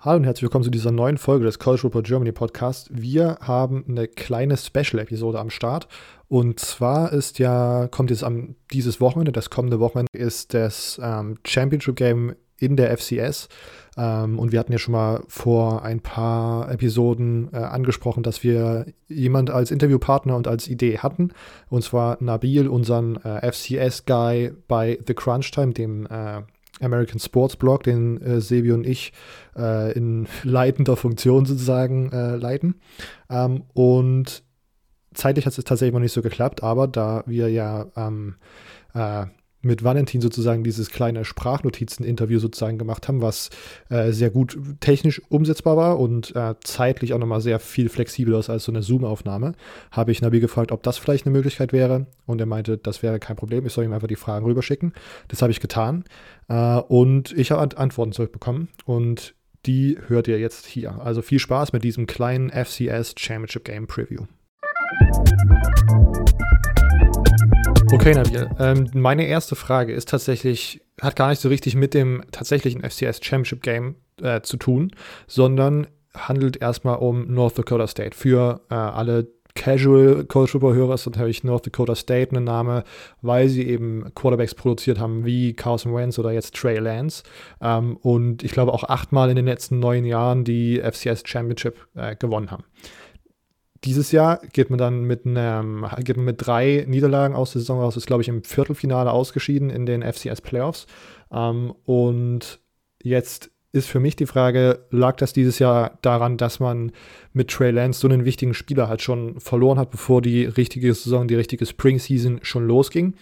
Hallo 0.00 0.18
und 0.18 0.24
herzlich 0.26 0.44
willkommen 0.44 0.62
zu 0.62 0.70
dieser 0.70 0.92
neuen 0.92 1.18
Folge 1.18 1.44
des 1.44 1.58
College 1.58 1.80
Football 1.80 2.04
Germany 2.04 2.30
Podcast. 2.30 2.88
Wir 2.92 3.36
haben 3.40 3.84
eine 3.88 4.06
kleine 4.06 4.56
Special-Episode 4.56 5.40
am 5.40 5.50
Start. 5.50 5.88
Und 6.28 6.60
zwar 6.60 7.12
ist 7.12 7.40
ja, 7.40 7.88
kommt 7.90 8.10
jetzt 8.10 8.22
am 8.22 8.54
dieses 8.72 9.00
Wochenende, 9.00 9.32
das 9.32 9.50
kommende 9.50 9.80
Wochenende, 9.80 10.16
ist 10.16 10.54
das 10.54 11.00
ähm, 11.02 11.38
Championship 11.44 11.96
Game 11.96 12.36
in 12.58 12.76
der 12.76 12.96
FCS. 12.96 13.48
Ähm, 13.96 14.38
und 14.38 14.52
wir 14.52 14.60
hatten 14.60 14.70
ja 14.70 14.78
schon 14.78 14.92
mal 14.92 15.24
vor 15.26 15.82
ein 15.82 15.98
paar 15.98 16.70
Episoden 16.70 17.48
äh, 17.52 17.56
angesprochen, 17.56 18.22
dass 18.22 18.44
wir 18.44 18.86
jemand 19.08 19.50
als 19.50 19.72
Interviewpartner 19.72 20.36
und 20.36 20.46
als 20.46 20.68
Idee 20.68 20.98
hatten. 20.98 21.32
Und 21.70 21.82
zwar 21.82 22.18
Nabil, 22.20 22.68
unseren 22.68 23.16
äh, 23.24 23.50
FCS-Guy 23.50 24.52
bei 24.68 25.00
The 25.04 25.14
Crunch 25.14 25.50
Time, 25.50 25.72
dem 25.72 26.06
äh, 26.06 26.42
American 26.80 27.18
Sports 27.18 27.56
Blog, 27.56 27.82
den 27.82 28.20
äh, 28.22 28.40
Sebi 28.40 28.72
und 28.72 28.86
ich 28.86 29.12
äh, 29.56 29.92
in 29.92 30.26
leitender 30.42 30.96
Funktion 30.96 31.44
sozusagen 31.44 32.12
äh, 32.12 32.36
leiten. 32.36 32.76
Ähm, 33.30 33.64
und 33.74 34.42
zeitlich 35.14 35.46
hat 35.46 35.56
es 35.56 35.64
tatsächlich 35.64 35.94
noch 35.94 36.00
nicht 36.00 36.12
so 36.12 36.22
geklappt, 36.22 36.62
aber 36.62 36.86
da 36.86 37.22
wir 37.26 37.50
ja 37.50 37.86
ähm, 37.96 38.36
äh, 38.94 39.26
mit 39.60 39.82
Valentin 39.82 40.20
sozusagen 40.20 40.62
dieses 40.62 40.90
kleine 40.90 41.24
Sprachnotizen-Interview 41.24 42.38
sozusagen 42.38 42.78
gemacht 42.78 43.08
haben, 43.08 43.20
was 43.20 43.50
äh, 43.90 44.12
sehr 44.12 44.30
gut 44.30 44.58
technisch 44.80 45.20
umsetzbar 45.28 45.76
war 45.76 45.98
und 45.98 46.34
äh, 46.36 46.54
zeitlich 46.62 47.12
auch 47.12 47.18
nochmal 47.18 47.40
sehr 47.40 47.58
viel 47.58 47.88
flexibler 47.88 48.38
ist 48.38 48.50
als 48.50 48.64
so 48.64 48.72
eine 48.72 48.82
Zoom-Aufnahme, 48.82 49.52
habe 49.90 50.12
ich 50.12 50.22
Nabi 50.22 50.40
gefragt, 50.40 50.70
ob 50.72 50.82
das 50.82 50.98
vielleicht 50.98 51.26
eine 51.26 51.32
Möglichkeit 51.32 51.72
wäre 51.72 52.06
und 52.26 52.40
er 52.40 52.46
meinte, 52.46 52.78
das 52.78 53.02
wäre 53.02 53.18
kein 53.18 53.36
Problem, 53.36 53.66
ich 53.66 53.72
soll 53.72 53.84
ihm 53.84 53.92
einfach 53.92 54.08
die 54.08 54.16
Fragen 54.16 54.46
rüberschicken. 54.46 54.92
Das 55.28 55.42
habe 55.42 55.50
ich 55.50 55.60
getan 55.60 56.04
äh, 56.48 56.78
und 56.78 57.32
ich 57.36 57.50
habe 57.50 57.76
Antworten 57.76 58.12
zurückbekommen 58.12 58.68
und 58.84 59.34
die 59.66 59.98
hört 60.06 60.28
ihr 60.28 60.38
jetzt 60.38 60.66
hier. 60.66 61.00
Also 61.00 61.22
viel 61.22 61.38
Spaß 61.38 61.72
mit 61.72 61.82
diesem 61.84 62.06
kleinen 62.06 62.50
FCS 62.50 63.14
Championship 63.18 63.64
Game 63.64 63.86
Preview. 63.86 64.24
Okay, 67.90 68.12
Nabil. 68.12 68.50
Ähm, 68.58 68.90
meine 68.92 69.26
erste 69.26 69.56
Frage 69.56 69.92
ist 69.92 70.10
tatsächlich, 70.10 70.82
hat 71.00 71.16
gar 71.16 71.30
nicht 71.30 71.40
so 71.40 71.48
richtig 71.48 71.74
mit 71.74 71.94
dem 71.94 72.22
tatsächlichen 72.32 72.82
FCS 72.82 73.20
Championship 73.24 73.62
Game 73.62 73.96
äh, 74.22 74.42
zu 74.42 74.58
tun, 74.58 74.90
sondern 75.26 75.86
handelt 76.14 76.60
erstmal 76.60 76.96
um 76.96 77.32
North 77.32 77.58
Dakota 77.58 77.86
State. 77.86 78.14
Für 78.14 78.60
äh, 78.70 78.74
alle 78.74 79.28
Casual 79.54 80.24
College 80.24 80.52
Football 80.52 80.74
Hörer 80.74 80.94
ist 80.94 81.06
natürlich 81.06 81.42
North 81.44 81.66
Dakota 81.66 81.94
State 81.94 82.36
ein 82.36 82.44
Name, 82.44 82.84
weil 83.22 83.48
sie 83.48 83.66
eben 83.66 84.12
Quarterbacks 84.14 84.54
produziert 84.54 84.98
haben 85.00 85.24
wie 85.24 85.54
Carson 85.54 85.94
Wentz 85.94 86.18
oder 86.18 86.30
jetzt 86.30 86.54
Trey 86.54 86.78
Lance. 86.78 87.24
Ähm, 87.60 87.96
und 87.96 88.44
ich 88.44 88.52
glaube 88.52 88.72
auch 88.72 88.84
achtmal 88.84 89.30
in 89.30 89.36
den 89.36 89.46
letzten 89.46 89.78
neun 89.80 90.04
Jahren 90.04 90.44
die 90.44 90.80
FCS 90.80 91.22
Championship 91.24 91.76
äh, 91.96 92.14
gewonnen 92.14 92.50
haben. 92.50 92.64
Dieses 93.84 94.10
Jahr 94.12 94.40
geht 94.52 94.70
man 94.70 94.78
dann 94.78 95.02
mit, 95.02 95.24
einem, 95.24 95.86
geht 96.02 96.16
man 96.16 96.24
mit 96.24 96.44
drei 96.44 96.84
Niederlagen 96.88 97.34
aus 97.34 97.52
der 97.52 97.60
Saison 97.60 97.80
raus, 97.80 97.96
ist, 97.96 98.06
glaube 98.06 98.22
ich, 98.22 98.28
im 98.28 98.42
Viertelfinale 98.42 99.12
ausgeschieden 99.12 99.70
in 99.70 99.86
den 99.86 100.02
FCS 100.02 100.40
Playoffs. 100.40 100.86
Ähm, 101.30 101.72
und 101.84 102.60
jetzt 103.02 103.50
ist 103.72 103.88
für 103.88 104.00
mich 104.00 104.16
die 104.16 104.26
Frage, 104.26 104.86
lag 104.90 105.16
das 105.16 105.32
dieses 105.32 105.58
Jahr 105.58 105.98
daran, 106.02 106.36
dass 106.36 106.58
man 106.58 106.92
mit 107.32 107.50
Trey 107.50 107.70
Lance 107.70 108.00
so 108.00 108.08
einen 108.08 108.24
wichtigen 108.24 108.54
Spieler 108.54 108.88
halt 108.88 109.02
schon 109.02 109.38
verloren 109.40 109.78
hat, 109.78 109.90
bevor 109.90 110.22
die 110.22 110.44
richtige 110.44 110.92
Saison, 110.94 111.28
die 111.28 111.34
richtige 111.34 111.66
Spring 111.66 111.98
Season 111.98 112.40
schon 112.42 112.66
losging? 112.66 113.14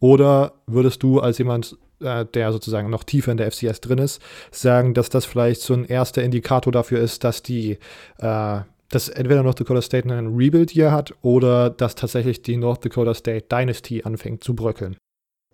Oder 0.00 0.54
würdest 0.66 1.02
du 1.02 1.20
als 1.20 1.38
jemand, 1.38 1.78
äh, 2.00 2.26
der 2.26 2.52
sozusagen 2.52 2.90
noch 2.90 3.04
tiefer 3.04 3.30
in 3.30 3.38
der 3.38 3.50
FCS 3.50 3.80
drin 3.80 3.98
ist, 3.98 4.20
sagen, 4.50 4.94
dass 4.94 5.08
das 5.08 5.24
vielleicht 5.24 5.60
so 5.60 5.74
ein 5.74 5.84
erster 5.84 6.22
Indikator 6.22 6.72
dafür 6.72 6.98
ist, 6.98 7.22
dass 7.22 7.42
die 7.42 7.78
äh, 8.18 8.60
dass 8.92 9.08
entweder 9.08 9.42
North 9.42 9.58
Dakota 9.58 9.80
State 9.80 10.08
einen 10.12 10.36
Rebuild-Year 10.36 10.92
hat 10.92 11.14
oder 11.22 11.70
dass 11.70 11.94
tatsächlich 11.94 12.42
die 12.42 12.56
North 12.56 12.84
Dakota 12.84 13.14
State 13.14 13.46
Dynasty 13.50 14.02
anfängt 14.04 14.44
zu 14.44 14.54
bröckeln? 14.54 14.96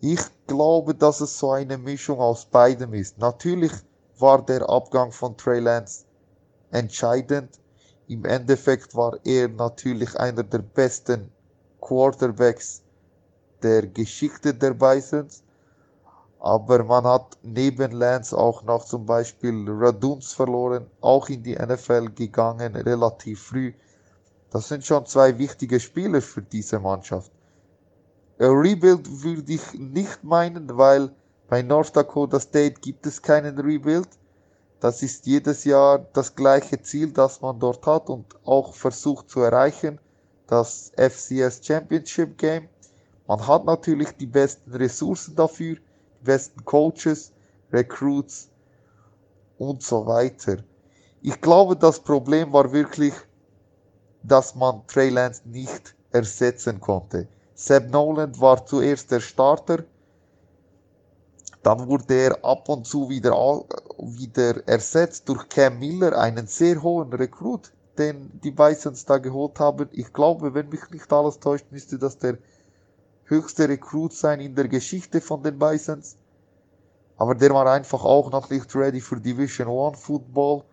Ich 0.00 0.20
glaube, 0.46 0.94
dass 0.94 1.20
es 1.20 1.38
so 1.38 1.52
eine 1.52 1.78
Mischung 1.78 2.18
aus 2.18 2.44
beidem 2.44 2.94
ist. 2.94 3.18
Natürlich 3.18 3.72
war 4.18 4.44
der 4.44 4.68
Abgang 4.68 5.12
von 5.12 5.36
Trey 5.36 5.60
Lance 5.60 6.04
entscheidend. 6.72 7.60
Im 8.08 8.24
Endeffekt 8.24 8.94
war 8.94 9.18
er 9.24 9.48
natürlich 9.48 10.18
einer 10.18 10.42
der 10.42 10.58
besten 10.58 11.30
Quarterbacks 11.80 12.82
der 13.62 13.86
Geschichte 13.86 14.52
der 14.52 14.74
Bisons. 14.74 15.44
Aber 16.40 16.84
man 16.84 17.04
hat 17.04 17.36
neben 17.42 17.90
Lance 17.92 18.36
auch 18.36 18.62
noch 18.62 18.84
zum 18.84 19.06
Beispiel 19.06 19.64
Raduns 19.68 20.32
verloren, 20.32 20.86
auch 21.00 21.28
in 21.28 21.42
die 21.42 21.56
NFL 21.56 22.10
gegangen, 22.10 22.76
relativ 22.76 23.42
früh. 23.42 23.72
Das 24.50 24.68
sind 24.68 24.84
schon 24.84 25.04
zwei 25.06 25.36
wichtige 25.36 25.80
Spieler 25.80 26.22
für 26.22 26.42
diese 26.42 26.78
Mannschaft. 26.78 27.32
Ein 28.38 28.50
Rebuild 28.50 29.22
würde 29.22 29.52
ich 29.52 29.74
nicht 29.74 30.22
meinen, 30.22 30.76
weil 30.78 31.10
bei 31.48 31.62
North 31.62 31.96
Dakota 31.96 32.38
State 32.38 32.80
gibt 32.80 33.04
es 33.06 33.20
keinen 33.20 33.58
Rebuild. 33.58 34.08
Das 34.80 35.02
ist 35.02 35.26
jedes 35.26 35.64
Jahr 35.64 36.06
das 36.12 36.36
gleiche 36.36 36.80
Ziel, 36.80 37.10
das 37.10 37.40
man 37.40 37.58
dort 37.58 37.84
hat 37.84 38.08
und 38.08 38.26
auch 38.44 38.74
versucht 38.74 39.28
zu 39.28 39.40
erreichen, 39.40 39.98
das 40.46 40.92
FCS 40.96 41.66
Championship 41.66 42.38
Game. 42.38 42.68
Man 43.26 43.44
hat 43.44 43.64
natürlich 43.64 44.12
die 44.12 44.26
besten 44.26 44.72
Ressourcen 44.72 45.34
dafür 45.34 45.78
besten 46.22 46.64
Coaches, 46.64 47.32
Recruits 47.72 48.50
und 49.58 49.82
so 49.82 50.06
weiter. 50.06 50.58
Ich 51.22 51.40
glaube, 51.40 51.76
das 51.76 52.00
Problem 52.00 52.52
war 52.52 52.72
wirklich, 52.72 53.14
dass 54.22 54.54
man 54.54 54.86
Trey 54.86 55.10
Lance 55.10 55.42
nicht 55.44 55.94
ersetzen 56.12 56.80
konnte. 56.80 57.28
Seb 57.54 57.90
Noland 57.90 58.40
war 58.40 58.64
zuerst 58.64 59.10
der 59.10 59.20
Starter, 59.20 59.84
dann 61.62 61.88
wurde 61.88 62.14
er 62.14 62.44
ab 62.44 62.68
und 62.68 62.86
zu 62.86 63.08
wieder, 63.08 63.32
wieder 63.98 64.66
ersetzt 64.68 65.28
durch 65.28 65.48
Cam 65.48 65.78
Miller, 65.78 66.16
einen 66.16 66.46
sehr 66.46 66.80
hohen 66.82 67.12
Rekrut, 67.12 67.72
den 67.98 68.30
die 68.42 68.52
Bisons 68.52 69.04
da 69.04 69.18
geholt 69.18 69.58
haben. 69.58 69.88
Ich 69.92 70.12
glaube, 70.12 70.54
wenn 70.54 70.68
mich 70.68 70.88
nicht 70.90 71.12
alles 71.12 71.40
täuscht, 71.40 71.66
müsste 71.70 71.98
das 71.98 72.16
der 72.16 72.38
höchste 73.28 73.68
Rekrut 73.68 74.12
sein 74.12 74.40
in 74.40 74.54
der 74.54 74.68
Geschichte 74.68 75.20
von 75.20 75.42
den 75.42 75.58
Bisons. 75.58 76.16
Aber 77.16 77.34
der 77.34 77.50
war 77.50 77.66
einfach 77.66 78.04
auch 78.04 78.30
noch 78.30 78.48
nicht 78.50 78.74
ready 78.74 79.00
für 79.00 79.20
Division 79.20 79.68
One 79.68 79.96
Football. 79.96 80.64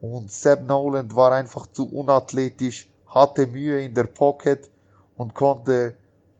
Und 0.00 0.30
Seb 0.30 0.66
Noland 0.66 1.14
war 1.14 1.32
einfach 1.32 1.66
zu 1.68 1.88
unathletisch, 1.90 2.88
hatte 3.06 3.46
Mühe 3.46 3.82
in 3.82 3.94
der 3.94 4.04
Pocket 4.04 4.70
und 5.16 5.34
konnte 5.34 5.96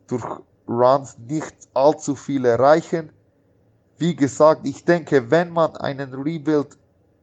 durch 0.09 0.25
Runs 0.69 1.17
nicht 1.19 1.55
allzu 1.75 2.15
viel 2.15 2.45
erreichen. 2.45 3.11
Wie 3.99 4.15
gesagt, 4.15 4.67
ich 4.67 4.85
denke, 4.85 5.31
wenn 5.31 5.51
man 5.51 5.77
einen 5.77 6.13
Rebuild 6.13 6.77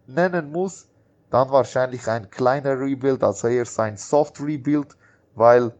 nennen 0.07 0.51
muss, 0.51 0.87
dann 1.29 1.49
wahrscheinlich 1.51 2.07
ein 2.07 2.29
kleiner 2.29 2.79
Rebuild, 2.79 3.23
also 3.23 3.47
eher 3.47 3.65
sein 3.65 3.97
Soft 3.97 4.39
Rebuild, 4.39 4.95
weil 5.35 5.73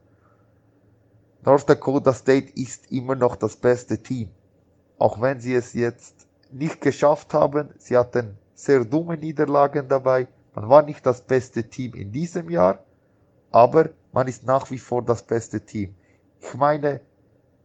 North 1.46 1.70
Dakota 1.70 2.14
State 2.14 2.54
ist 2.56 2.90
immer 2.90 3.16
noch 3.16 3.36
das 3.36 3.58
beste 3.58 3.98
Team. 3.98 4.30
Auch 4.98 5.20
wenn 5.20 5.42
sie 5.42 5.56
es 5.56 5.74
jetzt 5.74 6.26
nicht 6.52 6.80
geschafft 6.80 7.34
haben. 7.34 7.70
Sie 7.78 7.98
hatten 7.98 8.38
sehr 8.54 8.86
dumme 8.86 9.18
Niederlagen 9.18 9.90
dabei. 9.90 10.28
Man 10.56 10.70
war 10.70 10.84
nicht 10.84 11.06
das 11.06 11.22
beste 11.22 11.68
Team 11.68 11.96
in 11.96 12.12
diesem 12.12 12.50
Jahr, 12.50 12.80
aber 13.52 13.90
man 14.14 14.28
ist 14.28 14.46
nach 14.46 14.72
wie 14.72 14.78
vor 14.78 15.02
das 15.02 15.24
beste 15.24 15.60
Team. 15.60 15.96
Ich 16.40 16.54
meine, 16.54 17.02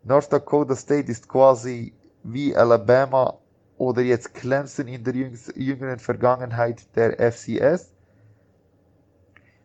North 0.03 0.33
Dakota 0.33 0.75
State 0.75 1.13
ist 1.13 1.29
quasi 1.29 1.93
wie 2.25 2.57
Alabama 2.57 3.39
oder 3.77 4.03
jetzt 4.03 4.35
Clemson 4.35 4.89
in 4.89 5.05
der 5.05 5.15
jüngeren 5.15 6.01
Vergangenheit 6.01 6.85
der 6.97 7.33
FCS. 7.33 7.93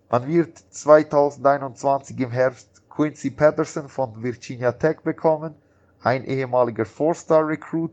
Man 0.09 0.27
wird 0.27 0.59
2021 0.69 2.19
im 2.19 2.29
Herbst 2.29 2.72
Quincy 2.95 3.31
Patterson 3.31 3.89
von 3.89 4.21
Virginia 4.21 4.71
Tech 4.71 5.01
bekommen, 5.03 5.55
ein 6.03 6.23
ehemaliger 6.25 6.85
Four-Star-Recruit, 6.85 7.91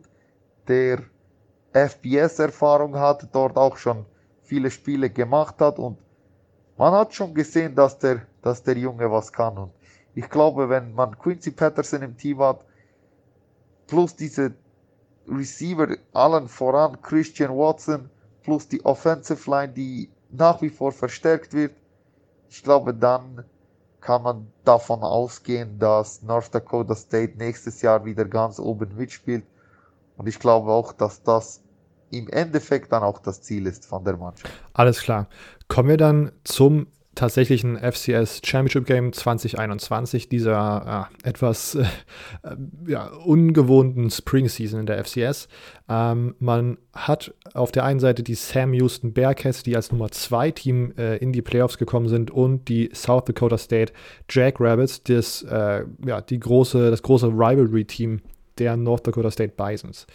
der 0.69 1.03
FBS-Erfahrung 1.73 2.99
hat, 2.99 3.29
dort 3.33 3.57
auch 3.57 3.77
schon 3.79 4.05
viele 4.43 4.71
Spiele 4.71 5.09
gemacht 5.09 5.61
hat 5.61 5.79
und 5.79 5.99
man 6.77 6.93
hat 6.93 7.15
schon 7.15 7.35
gesehen, 7.35 7.75
dass 7.75 7.99
der, 7.99 8.27
dass 8.43 8.63
der 8.63 8.77
Junge 8.77 9.11
was 9.11 9.33
kann. 9.33 9.57
Und 9.57 9.73
ich 10.15 10.29
glaube, 10.29 10.69
wenn 10.69 10.93
man 10.93 11.19
Quincy 11.19 11.53
Patterson 11.53 12.03
im 12.03 12.17
Team 12.17 12.41
hat, 12.41 12.65
plus 13.87 14.15
diese 14.17 14.53
Receiver, 15.29 15.97
allen 16.13 16.49
voran 16.49 17.01
Christian 17.01 17.51
Watson, 17.57 18.11
plus 18.43 18.69
die 18.69 18.85
Offensive 18.85 19.51
Line, 19.51 19.73
die 19.73 20.11
nach 20.31 20.61
wie 20.61 20.71
vor 20.71 20.93
verstärkt 20.93 21.55
wird, 21.55 21.75
ich 22.49 22.63
glaube, 22.63 22.93
dann 22.93 23.45
kann 24.01 24.23
man 24.23 24.53
davon 24.65 25.03
ausgehen, 25.03 25.79
dass 25.79 26.23
North 26.23 26.55
Dakota 26.55 26.95
State 26.95 27.37
nächstes 27.37 27.83
Jahr 27.83 28.05
wieder 28.05 28.25
ganz 28.25 28.59
oben 28.59 28.97
mitspielt. 28.97 29.45
Und 30.17 30.27
ich 30.27 30.39
glaube 30.39 30.71
auch, 30.71 30.93
dass 30.93 31.23
das 31.23 31.63
im 32.11 32.29
Endeffekt 32.29 32.93
dann 32.93 33.03
auch 33.03 33.19
das 33.21 33.43
Ziel 33.43 33.67
ist 33.67 33.87
von 33.87 34.05
der 34.05 34.17
Mannschaft. 34.17 34.53
Alles 34.73 35.01
klar. 35.01 35.29
Kommen 35.69 35.89
wir 35.89 35.97
dann 35.97 36.33
zum 36.45 36.89
tatsächlichen 37.21 37.77
FCS 37.77 38.41
Championship 38.43 38.87
Game 38.87 39.13
2021, 39.13 40.31
dieser 40.31 41.09
äh, 41.23 41.29
etwas 41.29 41.75
äh, 41.75 41.85
ja, 42.87 43.09
ungewohnten 43.09 44.11
Spring 44.11 44.49
Season 44.49 44.81
in 44.81 44.87
der 44.87 45.05
FCS. 45.05 45.49
Ähm, 45.91 46.35
man 46.39 46.79
hat 46.95 47.35
auf 47.53 47.73
der 47.73 47.85
einen 47.85 48.01
Seite 48.01 48.23
die 48.23 48.35
Sam 48.35 48.73
Houston 48.73 49.13
Bearcats, 49.13 49.63
die 49.63 49.77
als 49.77 49.93
Nummer 49.93 50.11
2 50.11 50.51
Team 50.53 50.95
äh, 50.97 51.19
in 51.19 51.33
die 51.33 51.43
Playoffs 51.43 51.77
gekommen 51.77 52.09
sind, 52.09 52.31
und 52.31 52.69
die 52.69 52.91
South 52.95 53.27
Dakota 53.27 53.59
State 53.59 53.93
Jackrabbits, 54.31 55.03
das, 55.03 55.43
äh, 55.43 55.85
ja, 56.07 56.23
die 56.23 56.41
große, 56.41 56.91
das 56.91 57.03
große 57.03 57.27
Rivalry-Team 57.27 58.23
der 58.57 58.79
North 58.79 59.07
Dakota 59.07 59.31
State 59.31 59.53
Bisons. 59.59 60.07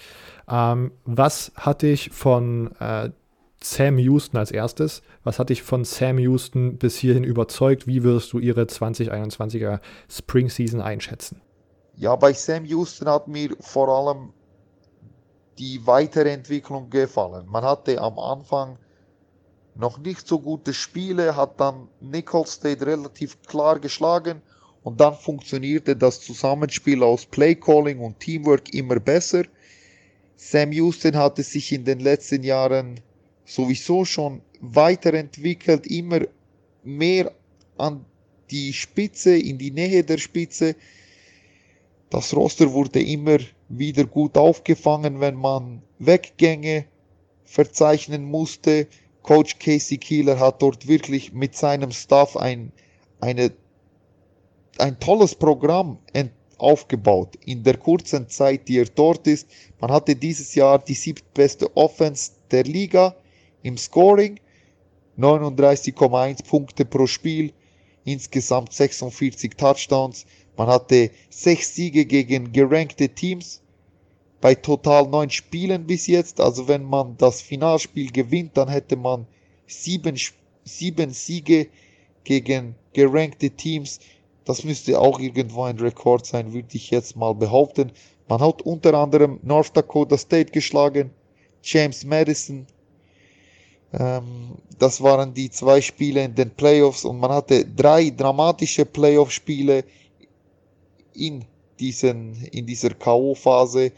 Ähm, 0.49 0.91
was 1.05 1.51
hatte 1.55 1.85
ich 1.85 2.09
von 2.09 2.71
äh, 2.79 3.11
Sam 3.65 3.97
Houston 3.97 4.37
als 4.37 4.51
erstes. 4.51 5.01
Was 5.23 5.39
hat 5.39 5.49
dich 5.49 5.63
von 5.63 5.85
Sam 5.85 6.19
Houston 6.19 6.77
bis 6.77 6.97
hierhin 6.97 7.23
überzeugt? 7.23 7.87
Wie 7.87 8.03
wirst 8.03 8.31
du 8.31 8.37
ihre 8.37 8.65
2021er 8.65 9.79
Spring 10.07 10.49
Season 10.49 10.81
einschätzen? 10.81 11.41
Ja, 11.95 12.15
bei 12.15 12.31
Sam 12.31 12.65
Houston 12.65 13.09
hat 13.09 13.27
mir 13.27 13.55
vor 13.59 13.89
allem 13.89 14.33
die 15.57 15.85
Weiterentwicklung 15.87 16.91
gefallen. 16.91 17.47
Man 17.47 17.63
hatte 17.63 17.99
am 17.99 18.19
Anfang 18.19 18.77
noch 19.73 19.97
nicht 19.97 20.27
so 20.27 20.39
gute 20.39 20.71
Spiele, 20.71 21.35
hat 21.35 21.59
dann 21.59 21.87
Nicholls 21.99 22.53
State 22.53 22.85
relativ 22.85 23.41
klar 23.47 23.79
geschlagen 23.79 24.43
und 24.83 25.01
dann 25.01 25.15
funktionierte 25.15 25.95
das 25.95 26.21
Zusammenspiel 26.21 27.01
aus 27.01 27.25
Playcalling 27.25 27.99
und 27.99 28.19
Teamwork 28.19 28.71
immer 28.75 28.99
besser. 28.99 29.43
Sam 30.35 30.71
Houston 30.71 31.15
hatte 31.15 31.41
sich 31.41 31.71
in 31.71 31.83
den 31.83 31.99
letzten 31.99 32.43
Jahren 32.43 32.99
sowieso 33.45 34.05
schon 34.05 34.41
weiterentwickelt, 34.59 35.87
immer 35.87 36.21
mehr 36.83 37.31
an 37.77 38.05
die 38.51 38.73
Spitze, 38.73 39.37
in 39.37 39.57
die 39.57 39.71
Nähe 39.71 40.03
der 40.03 40.17
Spitze. 40.17 40.75
Das 42.09 42.35
Roster 42.35 42.71
wurde 42.71 43.01
immer 43.01 43.37
wieder 43.69 44.05
gut 44.05 44.37
aufgefangen, 44.37 45.19
wenn 45.19 45.35
man 45.35 45.81
Weggänge 45.99 46.85
verzeichnen 47.43 48.25
musste. 48.25 48.87
Coach 49.23 49.57
Casey 49.59 49.97
Keeler 49.97 50.39
hat 50.39 50.61
dort 50.61 50.87
wirklich 50.87 51.33
mit 51.33 51.55
seinem 51.55 51.91
Staff 51.91 52.37
ein, 52.37 52.71
eine, 53.19 53.51
ein 54.77 54.99
tolles 54.99 55.33
Programm 55.33 55.97
aufgebaut. 56.57 57.35
In 57.45 57.63
der 57.63 57.77
kurzen 57.77 58.29
Zeit, 58.29 58.67
die 58.67 58.79
er 58.79 58.85
dort 58.85 59.27
ist, 59.27 59.47
man 59.79 59.91
hatte 59.91 60.15
dieses 60.15 60.53
Jahr 60.55 60.79
die 60.79 60.93
siebtbeste 60.93 61.75
Offense 61.75 62.31
der 62.51 62.63
Liga 62.63 63.15
im 63.65 63.77
Scoring, 63.77 64.39
39,1 65.17 66.45
Punkte 66.45 66.85
pro 66.85 67.07
Spiel, 67.07 67.51
insgesamt 68.03 68.71
46 68.71 69.57
Touchdowns. 69.57 70.27
Man 70.55 70.67
hatte 70.67 71.09
sechs 71.31 71.73
Siege 71.73 72.05
gegen 72.05 72.51
gerankte 72.51 73.09
Teams 73.09 73.63
bei 74.39 74.53
total 74.53 75.07
neun 75.07 75.31
Spielen 75.31 75.87
bis 75.87 76.05
jetzt. 76.05 76.39
Also 76.39 76.67
wenn 76.67 76.83
man 76.83 77.17
das 77.17 77.41
Finalspiel 77.41 78.11
gewinnt, 78.11 78.55
dann 78.55 78.69
hätte 78.69 78.95
man 78.95 79.25
sieben, 79.65 80.15
sieben 80.63 81.09
Siege 81.09 81.67
gegen 82.23 82.75
gerankte 82.93 83.49
Teams. 83.49 83.99
Das 84.45 84.63
müsste 84.63 84.99
auch 84.99 85.19
irgendwo 85.19 85.63
ein 85.63 85.79
Rekord 85.79 86.27
sein, 86.27 86.53
würde 86.53 86.67
ich 86.73 86.91
jetzt 86.91 87.15
mal 87.15 87.33
behaupten. 87.33 87.91
Man 88.27 88.41
hat 88.41 88.61
unter 88.61 88.93
anderem 88.93 89.39
North 89.41 89.75
Dakota 89.75 90.19
State 90.19 90.51
geschlagen, 90.51 91.09
James 91.63 92.05
Madison, 92.05 92.67
das 93.97 95.01
waren 95.01 95.33
die 95.33 95.49
zwei 95.49 95.79
Spiele 95.79 96.23
in 96.23 96.35
den 96.35 96.49
Playoffs 96.49 97.05
und 97.05 97.19
man 97.19 97.31
hatte 97.31 97.65
drei 97.65 98.09
dramatische 98.09 98.85
Playoff-Spiele 98.85 99.85
in, 101.13 101.45
diesen, 101.79 102.35
in 102.51 102.65
dieser 102.65 102.89
K.O.-Phase. 102.89 103.93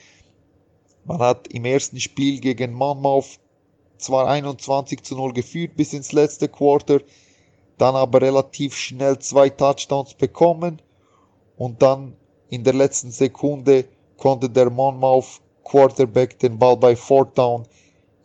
Man 1.05 1.19
hat 1.19 1.47
im 1.47 1.65
ersten 1.65 1.99
Spiel 1.99 2.39
gegen 2.39 2.73
Monmouth 2.73 3.39
zwar 3.97 4.27
21 4.27 5.01
zu 5.01 5.15
0 5.15 5.33
geführt 5.33 5.75
bis 5.75 5.93
ins 5.93 6.11
letzte 6.11 6.47
Quarter, 6.47 7.01
dann 7.79 7.95
aber 7.95 8.21
relativ 8.21 8.75
schnell 8.75 9.17
zwei 9.17 9.49
Touchdowns 9.49 10.13
bekommen 10.13 10.79
und 11.57 11.81
dann 11.81 12.15
in 12.49 12.63
der 12.63 12.73
letzten 12.73 13.09
Sekunde 13.09 13.85
konnte 14.17 14.49
der 14.49 14.69
Monmouth 14.69 15.41
Quarterback 15.63 16.37
den 16.39 16.59
Ball 16.59 16.77
bei 16.77 16.95
Fourth 16.95 17.35
Down 17.35 17.67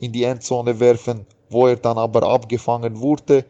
in 0.01 0.13
die 0.13 0.25
Endzone 0.25 0.79
werfen 0.79 1.27
wo 1.53 1.67
er 1.67 1.77
dann 1.77 1.99
aber 1.99 2.23
abgefangen 2.25 3.01
wurde. 3.01 3.45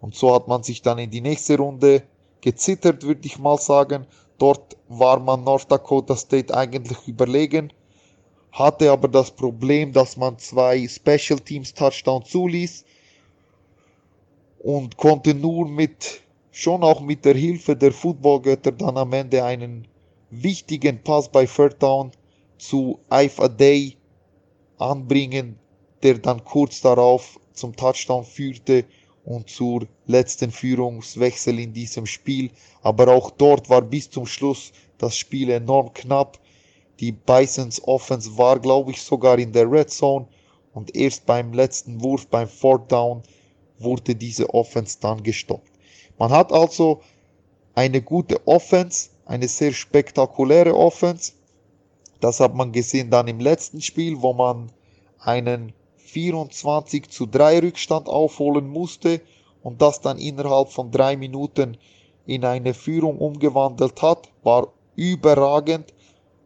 Und 0.00 0.14
so 0.14 0.34
hat 0.34 0.48
man 0.48 0.62
sich 0.62 0.82
dann 0.82 0.98
in 0.98 1.10
die 1.10 1.20
nächste 1.20 1.56
Runde 1.58 2.02
gezittert, 2.40 3.02
würde 3.04 3.26
ich 3.26 3.38
mal 3.38 3.58
sagen. 3.58 4.06
Dort 4.38 4.76
war 4.88 5.20
man 5.20 5.44
North 5.44 5.70
Dakota 5.70 6.16
State 6.16 6.52
eigentlich 6.52 7.06
überlegen, 7.06 7.72
hatte 8.50 8.90
aber 8.90 9.08
das 9.08 9.30
Problem, 9.30 9.92
dass 9.92 10.16
man 10.16 10.38
zwei 10.38 10.88
Special 10.88 11.38
Teams 11.38 11.72
Touchdowns 11.72 12.30
zuließ 12.30 12.84
und 14.58 14.96
konnte 14.96 15.34
nur 15.34 15.68
mit, 15.68 16.22
schon 16.50 16.82
auch 16.82 17.00
mit 17.00 17.24
der 17.24 17.34
Hilfe 17.34 17.76
der 17.76 17.92
Footballgötter 17.92 18.72
dann 18.72 18.96
am 18.96 19.12
Ende 19.12 19.44
einen 19.44 19.86
wichtigen 20.30 21.02
Pass 21.02 21.28
bei 21.28 21.46
Third 21.46 21.82
Down 21.82 22.10
zu 22.58 22.98
Ive 23.12 23.48
Day 23.48 23.96
anbringen, 24.78 25.58
der 26.02 26.18
dann 26.18 26.44
kurz 26.44 26.80
darauf 26.80 27.38
zum 27.52 27.74
Touchdown 27.76 28.24
führte 28.24 28.84
und 29.24 29.48
zur 29.48 29.86
letzten 30.06 30.50
Führungswechsel 30.50 31.58
in 31.58 31.72
diesem 31.72 32.06
Spiel. 32.06 32.50
Aber 32.82 33.08
auch 33.08 33.30
dort 33.30 33.68
war 33.70 33.82
bis 33.82 34.10
zum 34.10 34.26
Schluss 34.26 34.72
das 34.98 35.16
Spiel 35.16 35.50
enorm 35.50 35.92
knapp. 35.92 36.38
Die 37.00 37.12
Bisons 37.12 37.82
Offense 37.84 38.36
war, 38.36 38.58
glaube 38.58 38.92
ich, 38.92 39.02
sogar 39.02 39.38
in 39.38 39.52
der 39.52 39.70
Red 39.70 39.90
Zone 39.90 40.26
und 40.74 40.94
erst 40.94 41.26
beim 41.26 41.52
letzten 41.52 42.00
Wurf, 42.02 42.26
beim 42.28 42.48
Fourth 42.48 42.90
Down, 42.90 43.22
wurde 43.78 44.14
diese 44.14 44.48
Offense 44.54 44.98
dann 45.00 45.22
gestoppt. 45.22 45.70
Man 46.18 46.30
hat 46.30 46.52
also 46.52 47.00
eine 47.74 48.00
gute 48.00 48.46
Offense, 48.46 49.10
eine 49.24 49.48
sehr 49.48 49.72
spektakuläre 49.72 50.74
Offense. 50.74 51.32
Das 52.20 52.38
hat 52.38 52.54
man 52.54 52.70
gesehen 52.70 53.10
dann 53.10 53.28
im 53.28 53.40
letzten 53.40 53.80
Spiel, 53.80 54.20
wo 54.20 54.32
man 54.32 54.70
einen 55.18 55.72
24 56.12 57.08
zu 57.08 57.24
3 57.24 57.60
Rückstand 57.60 58.06
aufholen 58.06 58.68
musste 58.68 59.22
und 59.62 59.80
das 59.80 60.02
dann 60.02 60.18
innerhalb 60.18 60.68
von 60.68 60.90
drei 60.90 61.16
Minuten 61.16 61.78
in 62.26 62.44
eine 62.44 62.74
Führung 62.74 63.18
umgewandelt 63.18 64.02
hat, 64.02 64.28
war 64.42 64.68
überragend. 64.94 65.94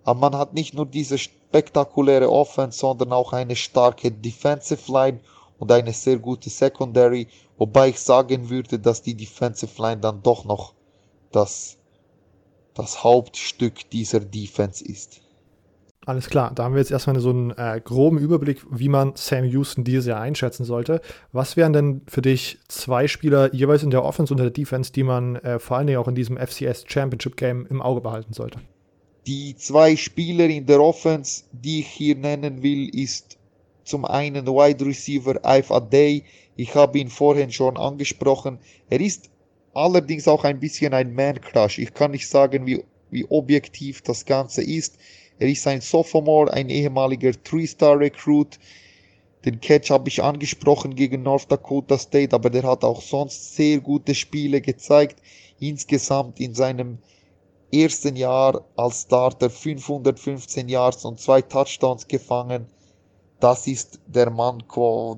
Aber 0.05 0.21
man 0.21 0.37
hat 0.37 0.55
nicht 0.55 0.73
nur 0.73 0.87
diese 0.87 1.19
spektakuläre 1.19 2.31
Offense, 2.31 2.79
sondern 2.79 3.13
auch 3.13 3.33
eine 3.33 3.57
starke 3.57 4.13
Defensive 4.13 4.93
Line 4.93 5.19
und 5.59 5.73
eine 5.73 5.93
sehr 5.93 6.19
gute 6.19 6.49
Secondary, 6.49 7.27
wobei 7.59 7.89
ich 7.89 7.99
sagen 7.99 8.49
würde, 8.49 8.79
dass 8.79 9.03
die 9.03 9.15
Defensive 9.15 9.83
Line 9.83 10.01
dann 10.01 10.23
doch 10.23 10.45
noch 10.45 10.75
das, 11.33 11.77
das 12.75 13.03
Hauptstück 13.03 13.91
dieser 13.91 14.21
Defense 14.21 14.85
ist. 14.85 15.23
Alles 16.07 16.31
klar, 16.31 16.53
da 16.55 16.63
haben 16.63 16.75
wir 16.75 16.81
jetzt 16.81 16.93
erstmal 16.93 17.19
so 17.19 17.31
einen 17.31 17.51
äh, 17.51 17.81
groben 17.83 18.19
Überblick, 18.19 18.65
wie 18.71 18.89
man 18.89 19.15
Sam 19.17 19.43
Houston 19.43 19.83
dieses 19.83 20.07
Jahr 20.07 20.21
einschätzen 20.21 20.65
sollte. 20.65 21.01
Was 21.33 21.57
wären 21.57 21.73
denn 21.73 22.03
für 22.07 22.23
dich 22.23 22.59
zwei 22.69 23.09
Spieler 23.09 23.53
jeweils 23.53 23.83
in 23.83 23.91
der 23.91 24.05
Offense 24.05 24.33
und 24.33 24.39
der 24.39 24.51
Defense, 24.51 24.93
die 24.93 25.03
man 25.03 25.35
äh, 25.35 25.59
vor 25.59 25.77
allen 25.77 25.89
Dingen 25.89 25.99
auch 25.99 26.07
in 26.07 26.15
diesem 26.15 26.39
FCS 26.39 26.85
Championship 26.87 27.37
Game 27.37 27.67
im 27.69 27.83
Auge 27.83 28.03
behalten 28.03 28.33
sollte? 28.33 28.61
Die 29.27 29.57
zwei 29.57 29.97
Spieler 29.97 30.45
in 30.45 30.65
der 30.67 30.81
Offense, 30.81 31.43
die 31.51 31.81
ich 31.81 31.89
hier 31.89 32.15
nennen 32.15 32.63
will, 32.63 32.89
ist 32.97 33.37
zum 33.83 34.05
einen 34.05 34.47
Wide 34.47 34.87
Receiver 34.87 35.41
Ive 35.45 35.75
Adey. 35.75 36.23
Ich 36.55 36.73
habe 36.77 37.01
ihn 37.01 37.09
vorhin 37.09 37.51
schon 37.51 37.77
angesprochen. 37.77 38.61
Er 38.89 39.01
ist 39.01 39.29
allerdings 39.75 40.29
auch 40.29 40.45
ein 40.45 40.61
bisschen 40.61 40.95
ein 40.95 41.13
Man-Crush. 41.13 41.81
Ich 41.81 41.93
kann 41.93 42.13
nicht 42.13 42.29
sagen, 42.29 42.65
wie, 42.65 42.85
wie 43.11 43.25
objektiv 43.29 44.03
das 44.03 44.25
Ganze 44.25 44.63
ist. 44.63 44.99
Er 45.39 45.49
ist 45.49 45.67
ein 45.67 45.81
Sophomore, 45.81 46.53
ein 46.53 46.71
ehemaliger 46.71 47.33
Three-Star-Recruit. 47.45 48.59
Den 49.45 49.61
Catch 49.61 49.91
habe 49.91 50.09
ich 50.09 50.23
angesprochen 50.23 50.95
gegen 50.95 51.23
North 51.23 51.51
Dakota 51.51 51.99
State, 51.99 52.35
aber 52.35 52.49
der 52.49 52.63
hat 52.63 52.85
auch 52.85 53.03
sonst 53.03 53.55
sehr 53.55 53.81
gute 53.81 54.15
Spiele 54.15 54.61
gezeigt. 54.61 55.21
Insgesamt 55.61 56.41
in 56.41 56.55
seinem 56.55 56.99
ersten 57.73 58.17
Jahr 58.17 58.65
als 58.77 59.03
Starter 59.03 59.51
515 59.51 60.69
Yards 60.69 61.05
und 61.05 61.21
zwei 61.21 61.43
Touchdowns 61.43 62.09
gefangen. 62.09 62.67
Das 63.39 63.67
ist 63.67 64.01
der 64.07 64.31
Mann, 64.31 64.63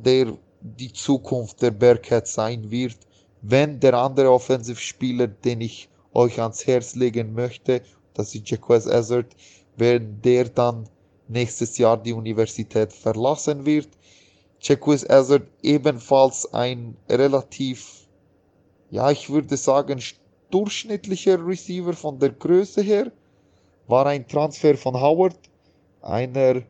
der 0.04 0.36
die 0.60 0.92
Zukunft 0.92 1.62
der 1.62 1.70
Bearcats 1.70 2.34
sein 2.34 2.70
wird. 2.70 2.96
Wenn 3.42 3.78
der 3.78 3.94
andere 3.94 4.32
Offensive-Spieler, 4.32 5.28
den 5.28 5.60
ich 5.60 5.88
euch 6.12 6.40
ans 6.40 6.66
Herz 6.66 6.96
legen 6.96 7.34
möchte, 7.34 7.82
das 8.14 8.34
ist 8.34 8.50
Jaquez 8.50 8.86
wenn 8.86 9.36
der 9.78 10.44
dann 10.48 10.88
nächstes 11.28 11.78
Jahr 11.78 11.96
die 11.96 12.12
Universität 12.12 12.92
verlassen 12.92 13.64
wird. 13.64 13.88
Jacquez 14.60 15.08
Hazard 15.08 15.46
ebenfalls 15.62 16.52
ein 16.52 16.96
relativ, 17.08 18.06
ja, 18.90 19.10
ich 19.10 19.30
würde 19.30 19.56
sagen, 19.56 20.02
durchschnittlicher 20.50 21.44
Receiver 21.46 21.92
von 21.92 22.18
der 22.18 22.30
Größe 22.30 22.82
her. 22.82 23.12
War 23.86 24.06
ein 24.06 24.26
Transfer 24.26 24.76
von 24.76 25.00
Howard, 25.00 25.38
einer, 26.02 26.62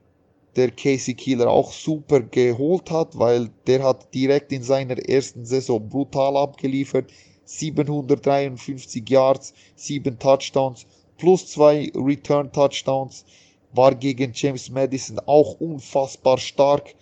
der 0.57 0.71
Casey 0.73 1.15
Keeler 1.15 1.49
auch 1.49 1.73
super 1.73 2.21
geholt 2.21 2.91
hat, 2.91 3.17
weil 3.19 3.49
der 3.67 3.85
hat 3.85 4.13
direkt 4.13 4.53
in 4.53 4.63
seiner 4.63 4.99
ersten 5.09 5.45
Saison 5.45 5.89
brutal 5.89 6.37
abgeliefert. 6.37 7.11
753 7.45 9.09
Yards, 9.09 9.55
7 9.77 10.19
Touchdowns, 10.19 10.85
plus 11.19 11.47
2 11.49 11.93
Return 11.95 12.51
Touchdowns. 12.53 13.25
War 13.73 13.95
gegen 13.95 14.33
James 14.33 14.71
Madison 14.71 15.21
auch 15.27 15.61
unfassbar 15.61 16.39
stark. 16.39 16.95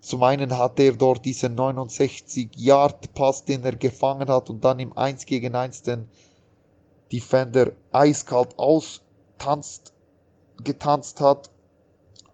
Zum 0.00 0.22
einen 0.22 0.56
hat 0.58 0.78
er 0.78 0.92
dort 0.92 1.24
diesen 1.24 1.54
69 1.54 2.50
Yard 2.56 3.14
Pass, 3.14 3.44
den 3.44 3.64
er 3.64 3.76
gefangen 3.76 4.28
hat 4.28 4.50
und 4.50 4.62
dann 4.64 4.78
im 4.78 4.96
1 4.96 5.24
gegen 5.24 5.54
1 5.54 5.82
den 5.82 6.08
Defender 7.10 7.72
eiskalt 7.90 8.58
austanzt, 8.58 9.94
getanzt 10.62 11.20
hat 11.20 11.50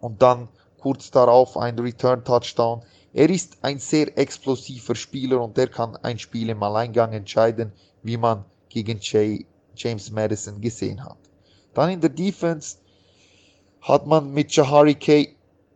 und 0.01 0.21
dann 0.21 0.49
kurz 0.79 1.09
darauf 1.09 1.57
ein 1.57 1.79
Return 1.79 2.23
Touchdown. 2.23 2.83
Er 3.13 3.29
ist 3.29 3.57
ein 3.61 3.79
sehr 3.79 4.17
explosiver 4.17 4.93
Spieler 4.93 5.41
und 5.41 5.55
der 5.55 5.67
kann 5.69 5.95
ein 5.97 6.19
Spiel 6.19 6.49
im 6.49 6.61
Alleingang 6.61 7.13
entscheiden, 7.13 7.71
wie 8.03 8.17
man 8.17 8.43
gegen 8.67 8.99
Jay, 9.01 9.45
James 9.75 10.11
Madison 10.11 10.59
gesehen 10.61 11.03
hat. 11.03 11.17
Dann 11.73 11.89
in 11.89 12.01
der 12.01 12.09
Defense 12.09 12.77
hat 13.81 14.07
man 14.07 14.33
mit 14.33 14.55
Jahari 14.55 14.95
Kay 14.95 15.35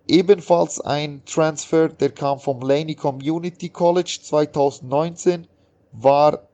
Ebenfalls 0.09 0.81
ein 0.81 1.21
Transfer, 1.25 1.87
der 1.87 2.09
kam 2.09 2.39
vom 2.39 2.61
Laney 2.61 2.95
Community 2.95 3.69
College 3.69 4.17
2019, 4.23 5.45
war 5.91 6.47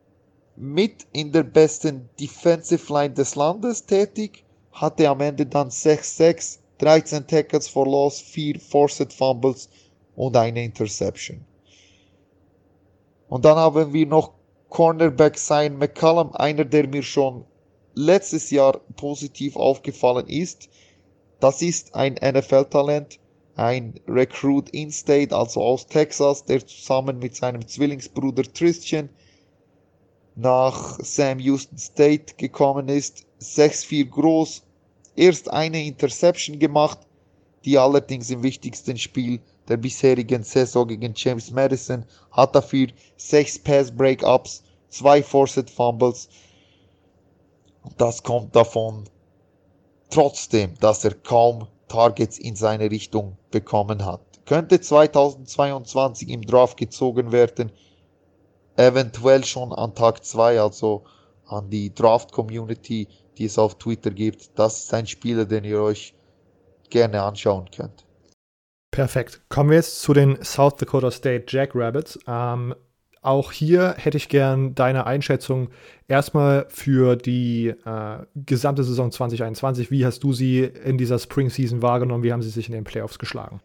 mit 0.58 1.08
in 1.14 1.32
der 1.32 1.44
besten 1.44 2.10
Defensive 2.20 2.92
Line 2.92 3.14
des 3.14 3.36
Landes 3.36 3.86
tätig, 3.86 4.44
hatte 4.74 5.08
am 5.08 5.22
Ende 5.22 5.46
dann 5.46 5.70
6-6, 5.70 6.60
13 6.80 7.28
Tackles 7.28 7.70
for 7.70 7.86
Loss, 7.86 8.20
4 8.20 8.60
Forced 8.60 9.14
Fumbles 9.14 9.70
und 10.18 10.36
eine 10.36 10.66
Interception. 10.66 11.46
Und 13.30 13.46
dann 13.46 13.56
haben 13.56 13.94
wir 13.94 14.06
noch 14.06 14.34
Cornerback 14.70 15.38
Sein 15.38 15.78
McCallum, 15.78 16.34
einer, 16.34 16.66
der 16.66 16.88
mir 16.88 17.04
schon 17.04 17.46
letztes 17.94 18.52
Jahr 18.52 18.80
positiv 18.98 19.56
aufgefallen 19.56 20.28
ist. 20.28 20.70
Das 21.40 21.62
ist 21.62 21.96
ein 21.96 22.16
NFL-Talent, 22.16 23.20
ein 23.56 24.00
Recruit 24.08 24.70
in-State, 24.72 25.36
also 25.36 25.62
aus 25.62 25.88
Texas, 25.88 26.44
der 26.46 26.66
zusammen 26.66 27.20
mit 27.20 27.36
seinem 27.36 27.66
Zwillingsbruder 27.68 28.44
Christian 28.54 29.10
nach 30.36 31.00
Sam 31.00 31.40
Houston 31.40 31.78
State 31.78 32.36
gekommen 32.38 32.90
ist. 32.90 33.26
6'4 33.42 34.10
groß, 34.10 34.64
erst 35.16 35.50
eine 35.50 35.86
Interception 35.86 36.60
gemacht, 36.60 37.00
die 37.64 37.78
allerdings 37.78 38.30
im 38.30 38.44
wichtigsten 38.44 38.98
Spiel 38.98 39.40
der 39.68 39.78
bisherigen 39.78 40.44
Saison 40.44 40.88
gegen 40.88 41.14
James 41.16 41.52
Madison 41.52 42.06
hat 42.32 42.56
dafür 42.56 42.88
6 43.18 43.60
Pass 43.60 43.92
Breakups, 43.92 44.64
2 44.90 45.24
Forced 45.24 45.70
Fumbles. 45.70 46.30
Das 47.98 48.22
kommt 48.24 48.56
davon 48.56 49.06
trotzdem, 50.10 50.76
dass 50.80 51.04
er 51.04 51.14
kaum 51.14 51.68
Targets 51.88 52.38
in 52.38 52.56
seine 52.56 52.90
Richtung 52.90 53.38
bekommen 53.52 54.06
hat. 54.06 54.22
Könnte 54.46 54.80
2022 54.80 56.30
im 56.30 56.42
Draft 56.44 56.78
gezogen 56.78 57.32
werden, 57.32 57.72
eventuell 58.76 59.44
schon 59.44 59.74
an 59.74 59.96
Tag 59.96 60.24
2, 60.24 60.62
also 60.62 61.04
an 61.48 61.70
die 61.70 61.94
Draft-Community, 61.94 63.08
die 63.38 63.46
es 63.46 63.58
auf 63.58 63.76
Twitter 63.76 64.12
gibt. 64.12 64.52
Das 64.58 64.84
ist 64.84 64.94
ein 64.94 65.08
Spieler, 65.08 65.46
den 65.46 65.64
ihr 65.64 65.82
euch 65.82 66.14
gerne 66.90 67.22
anschauen 67.22 67.70
könnt. 67.72 68.05
Perfekt. 68.96 69.42
Kommen 69.50 69.72
wir 69.72 69.76
jetzt 69.76 70.02
zu 70.02 70.14
den 70.14 70.42
South 70.42 70.78
Dakota 70.78 71.12
State 71.12 71.48
Jackrabbits. 71.50 72.18
Ähm, 72.28 72.74
auch 73.22 73.52
hier 73.52 73.94
hätte 73.98 74.16
ich 74.16 74.30
gern 74.30 74.74
deine 74.74 75.06
Einschätzung 75.06 75.68
erstmal 76.08 76.66
für 76.70 77.18
die 77.18 77.74
äh, 77.86 78.18
gesamte 78.36 78.86
Saison 78.86 79.12
2021. 79.12 79.92
Wie 79.92 80.06
hast 80.06 80.24
du 80.24 80.32
sie 80.32 80.60
in 80.64 80.98
dieser 80.98 81.20
Spring 81.20 81.50
Season 81.50 81.82
wahrgenommen? 81.82 82.24
Wie 82.24 82.32
haben 82.32 82.42
sie 82.42 82.50
sich 82.50 82.70
in 82.70 82.74
den 82.74 82.86
Playoffs 82.86 83.20
geschlagen? 83.20 83.60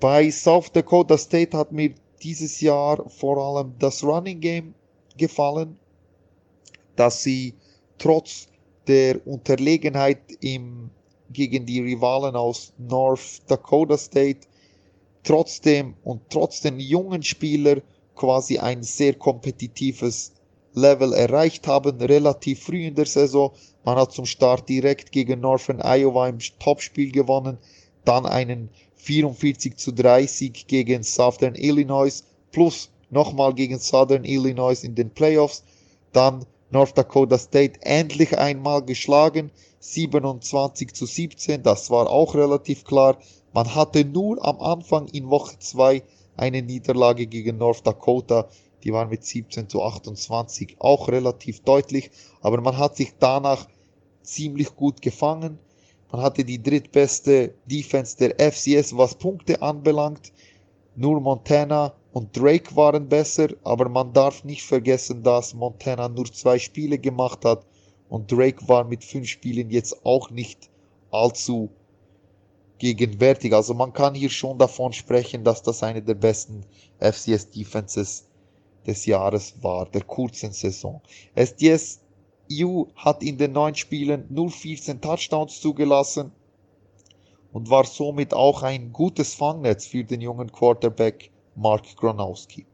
Bei 0.00 0.30
South 0.30 0.72
Dakota 0.72 1.18
State 1.18 1.54
hat 1.54 1.70
mir 1.70 1.92
dieses 2.22 2.58
Jahr 2.62 3.06
vor 3.10 3.36
allem 3.36 3.74
das 3.78 4.02
Running 4.02 4.40
Game 4.40 4.74
gefallen, 5.18 5.76
dass 6.96 7.22
sie 7.22 7.52
trotz 7.98 8.48
der 8.86 9.26
Unterlegenheit 9.26 10.22
im, 10.40 10.88
gegen 11.30 11.66
die 11.66 11.80
Rivalen 11.80 12.36
aus 12.36 12.72
North 12.78 13.42
Dakota 13.50 13.98
State 13.98 14.46
trotzdem 15.24 15.94
und 16.04 16.22
trotz 16.30 16.60
den 16.60 16.80
jungen 16.80 17.22
Spielern 17.22 17.82
quasi 18.14 18.58
ein 18.58 18.82
sehr 18.82 19.14
kompetitives 19.14 20.32
Level 20.74 21.12
erreicht 21.12 21.66
haben, 21.66 22.00
relativ 22.00 22.64
früh 22.64 22.86
in 22.86 22.94
der 22.94 23.06
Saison. 23.06 23.52
Man 23.84 23.96
hat 23.96 24.12
zum 24.12 24.26
Start 24.26 24.68
direkt 24.68 25.12
gegen 25.12 25.40
Northern 25.40 25.80
Iowa 25.82 26.28
im 26.28 26.38
Topspiel 26.58 27.12
gewonnen, 27.12 27.58
dann 28.04 28.26
einen 28.26 28.70
44 28.96 29.76
zu 29.76 29.92
30 29.92 30.66
gegen 30.66 31.02
Southern 31.02 31.54
Illinois, 31.54 32.22
plus 32.52 32.90
nochmal 33.10 33.52
gegen 33.52 33.78
Southern 33.78 34.24
Illinois 34.24 34.82
in 34.82 34.94
den 34.94 35.10
Playoffs, 35.10 35.62
dann 36.12 36.46
North 36.70 36.96
Dakota 36.96 37.36
State 37.38 37.80
endlich 37.82 38.38
einmal 38.38 38.82
geschlagen, 38.82 39.50
27 39.80 40.94
zu 40.94 41.06
17, 41.06 41.62
das 41.62 41.90
war 41.90 42.08
auch 42.08 42.34
relativ 42.34 42.84
klar. 42.84 43.18
Man 43.54 43.74
hatte 43.74 44.04
nur 44.04 44.42
am 44.42 44.60
Anfang 44.60 45.08
in 45.08 45.28
Woche 45.28 45.58
2 45.58 46.02
eine 46.38 46.62
Niederlage 46.62 47.26
gegen 47.26 47.58
North 47.58 47.86
Dakota, 47.86 48.48
die 48.82 48.92
war 48.94 49.06
mit 49.06 49.24
17 49.24 49.68
zu 49.68 49.82
28 49.82 50.76
auch 50.78 51.08
relativ 51.08 51.60
deutlich, 51.60 52.10
aber 52.40 52.62
man 52.62 52.78
hat 52.78 52.96
sich 52.96 53.12
danach 53.18 53.68
ziemlich 54.22 54.74
gut 54.74 55.02
gefangen. 55.02 55.58
Man 56.10 56.22
hatte 56.22 56.44
die 56.44 56.62
drittbeste 56.62 57.54
Defense 57.66 58.16
der 58.16 58.36
FCS, 58.52 58.96
was 58.96 59.16
Punkte 59.16 59.60
anbelangt. 59.60 60.32
Nur 60.96 61.20
Montana 61.20 61.92
und 62.12 62.34
Drake 62.36 62.74
waren 62.74 63.08
besser, 63.08 63.48
aber 63.64 63.88
man 63.88 64.14
darf 64.14 64.44
nicht 64.44 64.62
vergessen, 64.62 65.22
dass 65.22 65.52
Montana 65.52 66.08
nur 66.08 66.26
zwei 66.32 66.58
Spiele 66.58 66.98
gemacht 66.98 67.44
hat 67.44 67.66
und 68.08 68.32
Drake 68.32 68.66
war 68.66 68.84
mit 68.84 69.04
fünf 69.04 69.28
Spielen 69.28 69.68
jetzt 69.70 70.04
auch 70.06 70.30
nicht 70.30 70.70
allzu 71.10 71.70
gegenwärtig. 72.82 73.54
Also 73.54 73.74
man 73.74 73.92
kann 73.92 74.14
hier 74.14 74.28
schon 74.28 74.58
davon 74.58 74.92
sprechen, 74.92 75.44
dass 75.44 75.62
das 75.62 75.84
eine 75.84 76.02
der 76.02 76.14
besten 76.16 76.64
FCS 76.98 77.50
Defenses 77.50 78.26
des 78.84 79.06
Jahres 79.06 79.54
war, 79.62 79.86
der 79.86 80.02
kurzen 80.02 80.50
Saison. 80.50 81.00
SDSU 81.36 82.88
hat 82.96 83.22
in 83.22 83.38
den 83.38 83.52
neun 83.52 83.76
Spielen 83.76 84.24
nur 84.28 84.50
14 84.50 85.00
Touchdowns 85.00 85.60
zugelassen 85.60 86.32
und 87.52 87.70
war 87.70 87.84
somit 87.84 88.34
auch 88.34 88.64
ein 88.64 88.92
gutes 88.92 89.34
Fangnetz 89.34 89.86
für 89.86 90.02
den 90.02 90.20
jungen 90.20 90.50
Quarterback 90.50 91.30
Mark 91.54 91.84
Gronowski. 91.96 92.66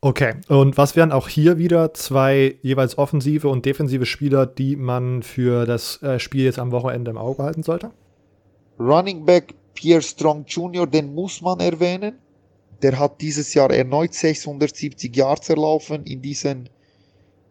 Okay, 0.00 0.34
und 0.48 0.76
was 0.76 0.96
wären 0.96 1.12
auch 1.12 1.28
hier 1.28 1.58
wieder 1.58 1.94
zwei 1.94 2.56
jeweils 2.62 2.98
offensive 2.98 3.48
und 3.48 3.64
defensive 3.64 4.06
Spieler, 4.06 4.46
die 4.46 4.74
man 4.74 5.22
für 5.22 5.66
das 5.66 6.02
äh, 6.02 6.18
Spiel 6.18 6.44
jetzt 6.44 6.58
am 6.58 6.72
Wochenende 6.72 7.12
im 7.12 7.18
Auge 7.18 7.44
halten 7.44 7.62
sollte? 7.62 7.92
Running 8.78 9.24
Back 9.24 9.54
Pierre 9.74 10.02
Strong 10.02 10.44
Jr., 10.46 10.86
den 10.86 11.12
muss 11.14 11.40
man 11.40 11.58
erwähnen. 11.58 12.18
Der 12.80 12.96
hat 12.96 13.20
dieses 13.20 13.52
Jahr 13.54 13.70
erneut 13.70 14.14
670 14.14 15.16
Yards 15.16 15.48
erlaufen 15.48 16.04
in 16.04 16.22
diesen 16.22 16.68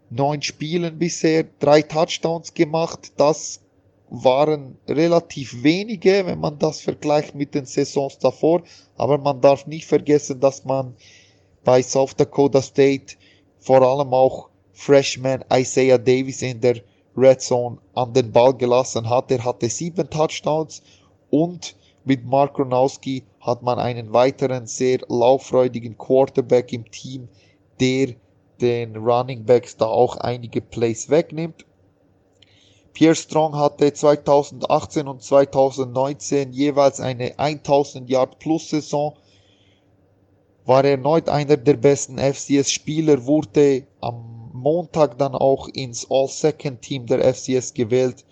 neun 0.09 0.41
Spielen 0.41 0.97
bisher, 0.97 1.45
drei 1.59 1.81
Touchdowns 1.81 2.53
gemacht. 2.53 3.11
Das 3.17 3.59
waren 4.09 4.77
relativ 4.87 5.63
wenige, 5.63 6.25
wenn 6.25 6.39
man 6.39 6.57
das 6.59 6.79
vergleicht 6.79 7.35
mit 7.35 7.53
den 7.53 7.65
Saisons 7.65 8.17
davor. 8.19 8.63
Aber 8.95 9.17
man 9.17 9.41
darf 9.41 9.67
nicht 9.67 9.85
vergessen, 9.85 10.39
dass 10.39 10.63
man 10.63 10.95
bei 11.65 11.81
South 11.81 12.15
Dakota 12.15 12.61
State 12.61 13.15
vor 13.59 13.81
allem 13.81 14.13
auch 14.13 14.47
Freshman 14.71 15.43
Isaiah 15.51 15.97
Davis 15.97 16.41
in 16.41 16.61
der 16.61 16.81
Red 17.17 17.41
Zone 17.41 17.79
an 17.95 18.13
den 18.13 18.31
Ball 18.31 18.53
gelassen 18.53 19.09
hat. 19.09 19.29
Er 19.29 19.43
hatte 19.43 19.67
sieben 19.67 20.09
Touchdowns 20.09 20.81
und 21.29 21.75
mit 22.05 22.25
Mark 22.25 22.55
Gronowski 22.55 23.23
hat 23.41 23.63
man 23.63 23.79
einen 23.79 24.13
weiteren 24.13 24.65
sehr 24.67 24.99
lauffreudigen 25.09 25.97
Quarterback 25.97 26.71
im 26.71 26.89
Team, 26.89 27.27
der 27.79 28.15
den 28.61 28.95
Running 28.95 29.45
Backs 29.45 29.77
da 29.77 29.85
auch 29.85 30.17
einige 30.17 30.61
Plays 30.61 31.09
wegnimmt. 31.09 31.65
Pierre 32.93 33.15
Strong 33.15 33.55
hatte 33.55 33.93
2018 33.93 35.07
und 35.07 35.21
2019 35.21 36.51
jeweils 36.53 36.99
eine 36.99 37.37
1000 37.37 38.09
Yard 38.09 38.39
Plus 38.39 38.69
Saison 38.69 39.15
war 40.65 40.83
erneut 40.83 41.29
einer 41.29 41.55
der 41.55 41.75
besten 41.75 42.17
FCS-Spieler, 42.17 43.25
wurde 43.25 43.83
am 44.01 44.49
Montag 44.51 45.17
dann 45.17 45.33
auch 45.33 45.69
ins 45.69 46.09
All-Second-Team 46.09 47.05
der 47.05 47.33
FCS 47.33 47.73
gewählt. 47.73 48.25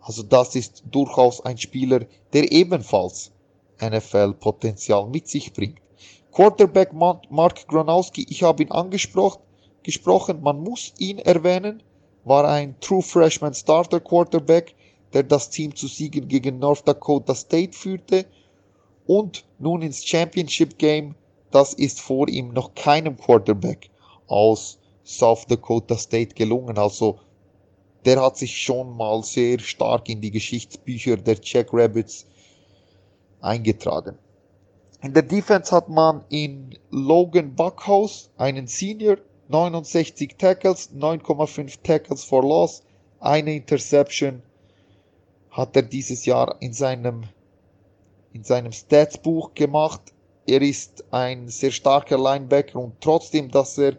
Also 0.00 0.22
das 0.22 0.56
ist 0.56 0.82
durchaus 0.90 1.44
ein 1.44 1.58
Spieler, 1.58 2.06
der 2.32 2.50
ebenfalls 2.50 3.32
NFL-Potenzial 3.80 5.06
mit 5.08 5.28
sich 5.28 5.52
bringt. 5.52 5.78
Quarterback 6.32 6.92
Mark 6.92 7.66
Gronowski, 7.66 8.26
ich 8.28 8.42
habe 8.42 8.62
ihn 8.62 8.70
angesprochen, 8.70 9.42
gesprochen, 9.82 10.40
man 10.42 10.60
muss 10.60 10.92
ihn 10.98 11.18
erwähnen, 11.18 11.82
war 12.24 12.48
ein 12.48 12.78
True 12.80 13.02
Freshman 13.02 13.54
Starter 13.54 14.00
Quarterback, 14.00 14.74
der 15.12 15.24
das 15.24 15.50
Team 15.50 15.74
zu 15.74 15.86
Siegen 15.88 16.28
gegen 16.28 16.58
North 16.58 16.86
Dakota 16.86 17.34
State 17.34 17.72
führte 17.72 18.26
und 19.06 19.44
nun 19.58 19.82
ins 19.82 20.04
Championship 20.04 20.78
Game, 20.78 21.14
das 21.50 21.74
ist 21.74 22.00
vor 22.00 22.28
ihm 22.28 22.52
noch 22.52 22.74
keinem 22.74 23.16
Quarterback 23.16 23.90
aus 24.28 24.78
South 25.04 25.46
Dakota 25.48 25.96
State 25.96 26.34
gelungen. 26.34 26.78
Also 26.78 27.18
der 28.04 28.20
hat 28.20 28.36
sich 28.36 28.60
schon 28.60 28.96
mal 28.96 29.22
sehr 29.22 29.58
stark 29.58 30.08
in 30.08 30.20
die 30.20 30.30
Geschichtsbücher 30.30 31.16
der 31.16 31.36
Jack 31.42 31.68
Rabbits 31.72 32.26
eingetragen. 33.40 34.18
In 35.02 35.14
der 35.14 35.22
Defense 35.22 35.74
hat 35.74 35.88
man 35.88 36.24
in 36.28 36.76
Logan 36.90 37.54
Buckhaus 37.54 38.30
einen 38.36 38.66
Senior, 38.66 39.16
69 39.48 40.36
Tackles, 40.36 40.90
9,5 40.94 41.78
Tackles 41.82 42.24
for 42.24 42.42
Loss, 42.42 42.82
eine 43.18 43.54
Interception 43.54 44.42
hat 45.50 45.76
er 45.76 45.82
dieses 45.82 46.24
Jahr 46.24 46.56
in 46.60 46.72
seinem, 46.72 47.24
in 48.32 48.44
seinem 48.44 48.72
Statsbuch 48.72 49.54
gemacht. 49.54 50.00
Er 50.46 50.62
ist 50.62 51.04
ein 51.12 51.48
sehr 51.48 51.70
starker 51.70 52.18
Linebacker 52.18 52.78
und 52.78 53.00
trotzdem, 53.00 53.50
dass 53.50 53.76
er 53.78 53.96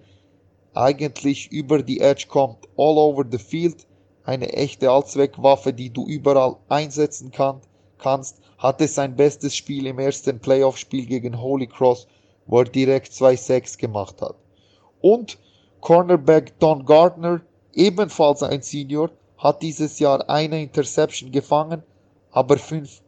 eigentlich 0.74 1.52
über 1.52 1.84
die 1.84 2.00
Edge 2.00 2.26
kommt, 2.28 2.68
all 2.78 2.98
over 2.98 3.26
the 3.30 3.38
field, 3.38 3.86
eine 4.24 4.54
echte 4.54 4.92
Allzweckwaffe, 4.92 5.74
die 5.74 5.90
du 5.90 6.06
überall 6.08 6.58
einsetzen 6.70 7.32
kann, 7.32 7.62
kannst, 7.98 8.38
hatte 8.58 8.88
sein 8.88 9.16
bestes 9.16 9.56
Spiel 9.56 9.88
im 9.88 10.00
ersten 10.00 10.40
Playoff-Spiel 10.40 11.06
gegen 11.06 11.42
Holy 11.42 11.68
Cross, 11.68 12.08
wo 12.46 12.60
er 12.60 12.66
direkt 12.66 13.12
2-6 13.12 13.78
gemacht 13.78 14.22
hat. 14.22 14.36
Und 15.02 15.38
Cornerback 15.80 16.60
Don 16.60 16.86
Gardner, 16.86 17.42
ebenfalls 17.74 18.44
ein 18.44 18.62
Senior, 18.62 19.10
hat 19.38 19.62
dieses 19.62 19.98
Jahr 19.98 20.30
eine 20.30 20.62
Interception 20.62 21.32
gefangen, 21.32 21.82
aber 22.32 22.58
fünf 22.58 23.02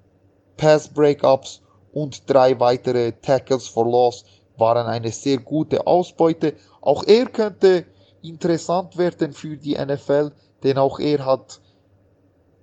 Pass-Breakups 0.58 1.62
und 1.94 2.28
drei 2.28 2.60
weitere 2.60 3.12
Tackles 3.12 3.68
for 3.68 3.86
Loss 3.86 4.26
waren 4.58 4.88
eine 4.88 5.12
sehr 5.12 5.38
gute 5.38 5.86
Ausbeute. 5.86 6.56
Auch 6.82 7.04
er 7.04 7.26
könnte 7.28 7.86
interessant 8.24 8.98
werden 8.98 9.34
für 9.34 9.58
die 9.58 9.76
NFL, 9.76 10.32
denn 10.64 10.78
auch 10.78 11.00
er 11.00 11.26
hat 11.26 11.62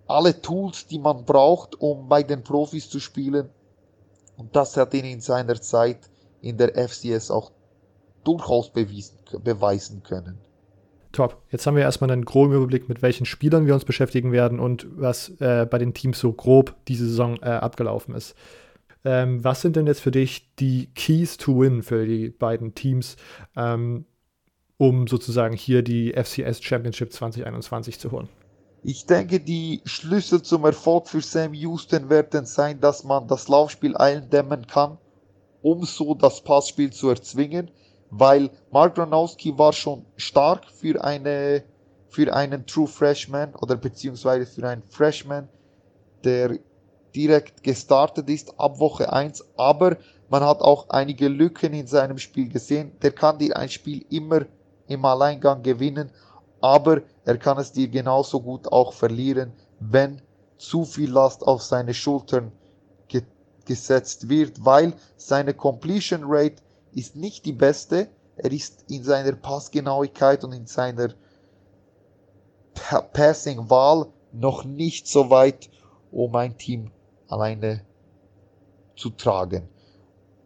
alle 0.06 0.40
Tools, 0.40 0.86
die 0.86 0.98
man 0.98 1.24
braucht, 1.24 1.80
um 1.80 2.08
bei 2.08 2.22
den 2.22 2.42
Profis 2.42 2.90
zu 2.90 2.98
spielen. 2.98 3.48
Und 4.36 4.56
das 4.56 4.76
hat 4.76 4.94
ihn 4.94 5.04
in 5.04 5.20
seiner 5.20 5.60
Zeit 5.60 6.10
in 6.40 6.56
der 6.56 6.74
FCS 6.88 7.30
auch 7.30 7.52
durchaus 8.24 8.72
bewiesen, 8.72 9.18
beweisen 9.44 10.02
können. 10.02 10.38
Top. 11.12 11.42
Jetzt 11.50 11.66
haben 11.66 11.76
wir 11.76 11.82
erstmal 11.82 12.10
einen 12.10 12.24
groben 12.24 12.54
Überblick, 12.54 12.88
mit 12.88 13.02
welchen 13.02 13.26
Spielern 13.26 13.66
wir 13.66 13.74
uns 13.74 13.84
beschäftigen 13.84 14.32
werden 14.32 14.60
und 14.60 14.86
was 14.90 15.28
äh, 15.40 15.66
bei 15.68 15.78
den 15.78 15.92
Teams 15.92 16.20
so 16.20 16.32
grob 16.32 16.76
diese 16.86 17.06
Saison 17.06 17.36
äh, 17.42 17.48
abgelaufen 17.48 18.14
ist. 18.14 18.36
Ähm, 19.04 19.42
was 19.42 19.62
sind 19.62 19.76
denn 19.76 19.86
jetzt 19.86 20.00
für 20.02 20.10
dich 20.10 20.54
die 20.56 20.90
Keys 20.94 21.36
to 21.36 21.58
Win 21.58 21.82
für 21.82 22.06
die 22.06 22.28
beiden 22.28 22.74
Teams, 22.74 23.16
ähm, 23.56 24.04
um 24.80 25.06
sozusagen 25.06 25.54
hier 25.54 25.82
die 25.82 26.14
FCS 26.14 26.62
Championship 26.62 27.12
2021 27.12 28.00
zu 28.00 28.12
holen? 28.12 28.30
Ich 28.82 29.04
denke, 29.04 29.38
die 29.38 29.82
Schlüssel 29.84 30.40
zum 30.40 30.64
Erfolg 30.64 31.06
für 31.06 31.20
Sam 31.20 31.52
Houston 31.52 32.08
werden 32.08 32.46
sein, 32.46 32.80
dass 32.80 33.04
man 33.04 33.28
das 33.28 33.48
Laufspiel 33.48 33.94
eindämmen 33.94 34.66
kann, 34.66 34.96
um 35.60 35.84
so 35.84 36.14
das 36.14 36.40
Passspiel 36.40 36.90
zu 36.90 37.10
erzwingen, 37.10 37.70
weil 38.08 38.48
Mark 38.70 38.94
Gronowski 38.94 39.58
war 39.58 39.74
schon 39.74 40.06
stark 40.16 40.64
für 40.70 41.04
eine 41.04 41.62
für 42.08 42.32
einen 42.32 42.64
True 42.64 42.88
Freshman 42.88 43.54
oder 43.56 43.76
beziehungsweise 43.76 44.46
für 44.46 44.66
einen 44.66 44.82
Freshman, 44.88 45.46
der 46.24 46.58
direkt 47.14 47.62
gestartet 47.62 48.30
ist 48.30 48.58
ab 48.58 48.78
Woche 48.78 49.12
1, 49.12 49.44
aber 49.58 49.98
man 50.30 50.42
hat 50.42 50.62
auch 50.62 50.88
einige 50.88 51.28
Lücken 51.28 51.74
in 51.74 51.86
seinem 51.86 52.16
Spiel 52.16 52.48
gesehen. 52.48 52.92
Der 53.02 53.12
kann 53.12 53.38
dir 53.38 53.58
ein 53.58 53.68
Spiel 53.68 54.06
immer 54.08 54.46
im 54.90 55.04
Alleingang 55.04 55.62
gewinnen 55.62 56.10
aber 56.60 57.02
er 57.24 57.38
kann 57.38 57.58
es 57.58 57.72
dir 57.72 57.88
genauso 57.88 58.40
gut 58.40 58.70
auch 58.70 58.92
verlieren, 58.92 59.52
wenn 59.78 60.20
zu 60.58 60.84
viel 60.84 61.10
Last 61.10 61.46
auf 61.46 61.62
seine 61.62 61.94
Schultern 61.94 62.52
ge 63.08 63.22
gesetzt 63.64 64.28
wird, 64.28 64.64
weil 64.64 64.94
seine 65.16 65.54
Completion 65.54 66.22
Rate 66.24 66.62
ist 66.92 67.16
nicht 67.16 67.44
die 67.46 67.52
beste. 67.52 68.08
Er 68.36 68.52
ist 68.52 68.84
in 68.90 69.04
seiner 69.04 69.32
Passgenauigkeit 69.32 70.44
und 70.44 70.52
in 70.52 70.66
seiner 70.66 71.14
pa 72.74 73.00
Passing-Wahl 73.00 74.06
noch 74.32 74.64
nicht 74.64 75.06
so 75.06 75.30
weit, 75.30 75.70
um 76.10 76.34
ein 76.36 76.56
Team 76.56 76.90
alleine 77.28 77.84
zu 78.96 79.10
tragen. 79.10 79.68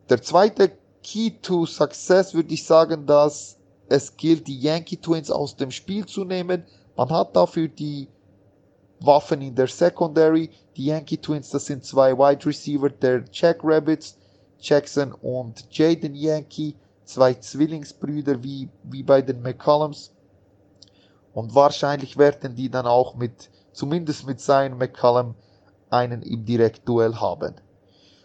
Der 0.09 0.23
zweite 0.23 0.73
Key 1.03 1.31
to 1.43 1.67
Success 1.67 2.35
würde 2.35 2.53
ich 2.55 2.65
sagen, 2.65 3.07
dass 3.07 3.59
es 3.89 4.17
gilt, 4.17 4.47
die 4.47 4.59
Yankee 4.59 4.97
Twins 4.97 5.31
aus 5.31 5.57
dem 5.57 5.71
Spiel 5.71 6.07
zu 6.07 6.25
nehmen. 6.25 6.65
Man 6.97 7.11
hat 7.11 7.37
dafür 7.37 7.69
die 7.69 8.09
Waffen 9.01 9.43
in 9.43 9.55
der 9.55 9.69
Secondary. 9.69 10.51
Die 10.77 10.87
Yankee 10.87 11.19
Twins, 11.19 11.51
das 11.51 11.67
sind 11.67 11.85
zwei 11.85 12.17
Wide 12.17 12.47
Receiver 12.47 12.89
der 12.89 13.25
Jack 13.33 13.61
Rabbits, 13.63 14.17
Jackson 14.61 15.13
und 15.13 15.67
Jaden 15.71 16.15
Yankee, 16.15 16.75
zwei 17.05 17.35
Zwillingsbrüder 17.35 18.43
wie, 18.43 18.69
wie 18.85 19.03
bei 19.03 19.21
den 19.21 19.43
McCollums. 19.43 20.13
Und 21.35 21.55
wahrscheinlich 21.55 22.17
werden 22.17 22.55
die 22.55 22.71
dann 22.71 22.87
auch 22.87 23.15
mit, 23.17 23.51
zumindest 23.73 24.27
mit 24.27 24.41
seinem 24.41 24.79
McCollum, 24.79 25.35
einen 25.91 26.23
im 26.23 26.45
Direktduell 26.45 27.17
haben. 27.17 27.55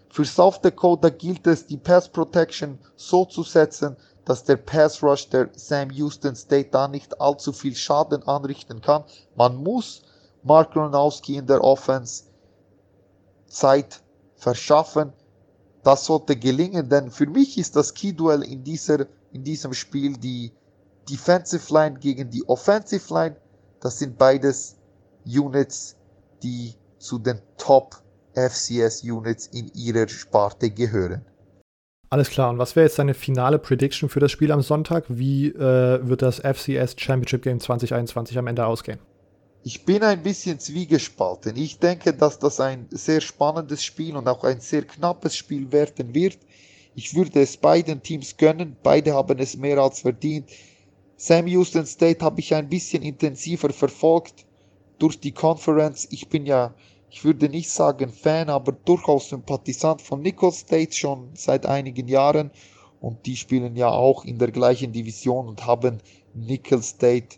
Für 0.10 0.26
South 0.26 0.62
Dakota 0.62 1.10
gilt 1.10 1.46
es, 1.46 1.68
die 1.68 1.78
Pass 1.78 2.10
Protection 2.10 2.80
so 2.96 3.26
zu 3.26 3.44
setzen, 3.44 3.96
dass 4.30 4.44
der 4.44 4.58
Pass 4.58 5.02
Rush 5.02 5.28
der 5.30 5.50
Sam 5.56 5.90
Houston 5.90 6.36
State 6.36 6.70
da 6.70 6.88
nicht 6.88 7.20
allzu 7.20 7.52
viel 7.52 7.76
Schaden 7.76 8.22
anrichten 8.28 8.80
kann. 8.80 9.04
Man 9.36 9.56
muss 9.56 10.04
Mark 10.44 10.74
Gronowski 10.74 11.38
in 11.38 11.48
der 11.48 11.64
Offense 11.64 12.26
Zeit 13.48 14.04
verschaffen. 14.36 15.14
Das 15.82 16.06
sollte 16.06 16.36
gelingen, 16.36 16.88
denn 16.88 17.10
für 17.10 17.26
mich 17.26 17.58
ist 17.58 17.76
das 17.76 17.92
Key-Duell 17.96 18.44
in, 18.44 18.64
dieser, 18.64 19.08
in 19.32 19.44
diesem 19.44 19.74
Spiel 19.74 20.16
die 20.16 20.52
Defensive 21.10 21.74
Line 21.74 21.98
gegen 21.98 22.30
die 22.30 22.48
Offensive 22.48 23.12
Line. 23.12 23.36
Das 23.80 23.98
sind 23.98 24.16
beides 24.16 24.76
Units, 25.26 25.96
die 26.44 26.76
zu 27.00 27.18
den 27.18 27.42
Top 27.58 27.96
FCS 28.36 29.02
Units 29.02 29.48
in 29.48 29.70
ihrer 29.74 30.08
Sparte 30.08 30.70
gehören. 30.70 31.26
Alles 32.10 32.30
klar. 32.30 32.50
Und 32.50 32.58
was 32.58 32.76
wäre 32.76 32.86
jetzt 32.86 32.98
deine 32.98 33.14
finale 33.14 33.60
Prediction 33.60 34.10
für 34.10 34.20
das 34.20 34.32
Spiel 34.32 34.52
am 34.52 34.62
Sonntag? 34.62 35.06
Wie 35.10 35.48
äh, 35.48 36.08
wird 36.08 36.22
das 36.22 36.40
FCS 36.40 36.96
Championship 36.98 37.44
Game 37.44 37.60
2021 37.60 38.38
am 38.38 38.48
Ende 38.48 38.66
ausgehen? 38.66 39.00
Ich 39.64 39.86
bin 39.86 40.02
ein 40.04 40.24
bisschen 40.24 40.60
zwiegespalten. 40.60 41.56
Ich 41.58 41.80
denke, 41.80 42.14
dass 42.14 42.40
das 42.40 42.60
ein 42.60 42.88
sehr 42.92 43.22
spannendes 43.22 43.84
Spiel 43.84 44.16
und 44.16 44.28
auch 44.28 44.44
ein 44.44 44.62
sehr 44.62 44.84
knappes 44.84 45.36
Spiel 45.36 45.72
werden 45.72 46.14
wird. 46.16 46.38
Ich 46.96 47.14
würde 47.14 47.42
es 47.42 47.58
beiden 47.58 48.02
Teams 48.02 48.38
gönnen. 48.38 48.76
Beide 48.82 49.14
haben 49.14 49.38
es 49.38 49.58
mehr 49.58 49.78
als 49.78 50.02
verdient. 50.02 50.50
Sam 51.18 51.46
Houston 51.48 51.86
State 51.86 52.24
habe 52.26 52.40
ich 52.40 52.56
ein 52.56 52.70
bisschen 52.70 53.04
intensiver 53.04 53.70
verfolgt 53.70 54.46
durch 54.98 55.20
die 55.20 55.34
Conference. 55.34 56.08
Ich 56.10 56.30
bin 56.30 56.46
ja 56.46 56.74
ich 57.12 57.24
würde 57.24 57.50
nicht 57.50 57.70
sagen 57.70 58.12
Fan, 58.12 58.50
aber 58.50 58.72
durchaus 58.72 59.30
Sympathisant 59.30 60.02
von 60.02 60.22
Nicholls 60.22 60.60
State 60.60 60.94
schon 60.94 61.30
seit 61.34 61.66
einigen 61.66 62.08
Jahren. 62.08 62.52
Und 63.02 63.26
die 63.26 63.36
spielen 63.36 63.76
ja 63.76 63.90
auch 63.90 64.26
in 64.26 64.38
der 64.38 64.52
gleichen 64.52 64.92
Division 64.92 65.48
und 65.48 65.66
haben 65.66 66.00
Nicholls 66.34 66.90
State 66.90 67.38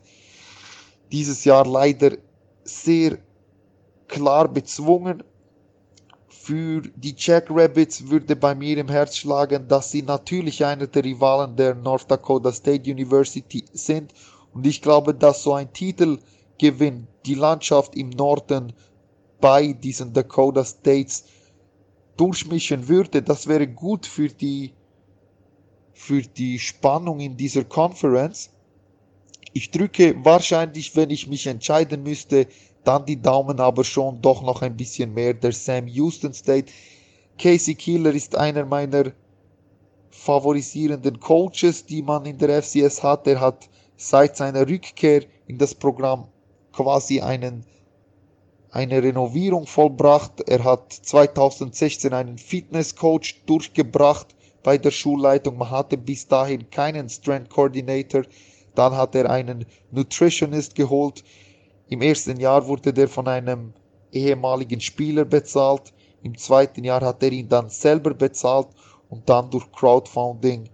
dieses 1.12 1.46
Jahr 1.46 1.66
leider 1.66 2.18
sehr 2.64 3.18
klar 4.08 4.48
bezwungen. 4.48 5.24
Für 6.28 6.82
die 6.82 7.16
Jack 7.18 7.48
Rabbits 7.50 8.10
würde 8.10 8.36
bei 8.36 8.56
mir 8.56 8.78
im 8.78 8.90
Herz 8.90 9.16
schlagen, 9.18 9.68
dass 9.68 9.92
sie 9.92 10.02
natürlich 10.02 10.66
einer 10.66 10.88
der 10.88 11.04
Rivalen 11.04 11.56
der 11.56 11.76
North 11.76 12.10
Dakota 12.10 12.52
State 12.52 12.90
University 12.92 13.64
sind. 13.74 14.14
Und 14.54 14.66
ich 14.66 14.82
glaube, 14.82 15.14
dass 15.14 15.44
so 15.44 15.54
ein 15.54 15.72
Titelgewinn 15.72 17.08
die 17.26 17.36
Landschaft 17.36 17.96
im 17.96 18.10
Norden 18.10 18.74
bei 19.42 19.74
diesen 19.74 20.14
Dakota 20.14 20.64
States 20.64 21.26
durchmischen 22.16 22.88
würde, 22.88 23.22
das 23.22 23.48
wäre 23.48 23.68
gut 23.68 24.06
für 24.06 24.30
die 24.30 24.74
für 25.94 26.22
die 26.22 26.58
Spannung 26.58 27.20
in 27.20 27.38
dieser 27.38 27.64
Conference. 27.64 28.50
Ich 29.54 29.70
drücke 29.70 30.16
wahrscheinlich, 30.24 30.96
wenn 30.96 31.12
ich 31.12 31.28
mich 31.28 31.46
entscheiden 31.46 32.02
müsste, 32.02 32.48
dann 32.84 33.06
die 33.06 33.22
Daumen 33.22 33.60
aber 33.60 33.84
schon 33.84 34.20
doch 34.22 34.42
noch 34.42 34.62
ein 34.64 34.76
bisschen 34.76 35.14
mehr 35.14 35.34
der 35.36 35.52
Sam 35.52 35.88
Houston 35.88 36.34
State. 36.34 36.72
Casey 37.38 37.76
Killer 37.76 38.14
ist 38.14 38.36
einer 38.36 38.66
meiner 38.66 39.12
favorisierenden 40.10 41.20
Coaches, 41.20 41.86
die 41.86 42.02
man 42.02 42.26
in 42.26 42.38
der 42.38 42.62
FCS 42.64 43.04
hat. 43.04 43.28
Er 43.28 43.40
hat 43.40 43.70
seit 43.98 44.38
seiner 44.38 44.68
Rückkehr 44.68 45.24
in 45.48 45.58
das 45.58 45.76
Programm 45.76 46.28
quasi 46.72 47.22
einen, 47.22 47.66
eine 48.72 49.04
Renovierung 49.04 49.68
vollbracht. 49.68 50.42
Er 50.48 50.64
hat 50.64 50.92
2016 50.94 52.14
einen 52.14 52.38
Fitnesscoach 52.38 53.44
durchgebracht 53.46 54.28
bei 54.64 54.78
der 54.78 54.92
Schulleitung. 54.92 55.58
Man 55.58 55.70
hatte 55.70 55.98
bis 55.98 56.28
dahin 56.28 56.70
keinen 56.70 57.10
Strength 57.10 57.50
Coordinator. 57.50 58.24
Dann 58.74 58.96
hat 58.96 59.16
er 59.16 59.30
einen 59.30 59.66
Nutritionist 59.92 60.76
geholt. 60.76 61.24
Im 61.90 62.02
ersten 62.02 62.40
Jahr 62.40 62.66
wurde 62.66 62.94
der 62.94 63.10
von 63.10 63.28
einem 63.28 63.74
ehemaligen 64.14 64.80
Spieler 64.80 65.26
bezahlt. 65.26 65.94
Im 66.24 66.38
zweiten 66.38 66.84
Jahr 66.86 67.02
hat 67.02 67.22
er 67.24 67.32
ihn 67.32 67.50
dann 67.50 67.70
selber 67.70 68.14
bezahlt 68.14 68.68
und 69.10 69.28
dann 69.28 69.50
durch 69.50 69.70
Crowdfunding 69.74 70.70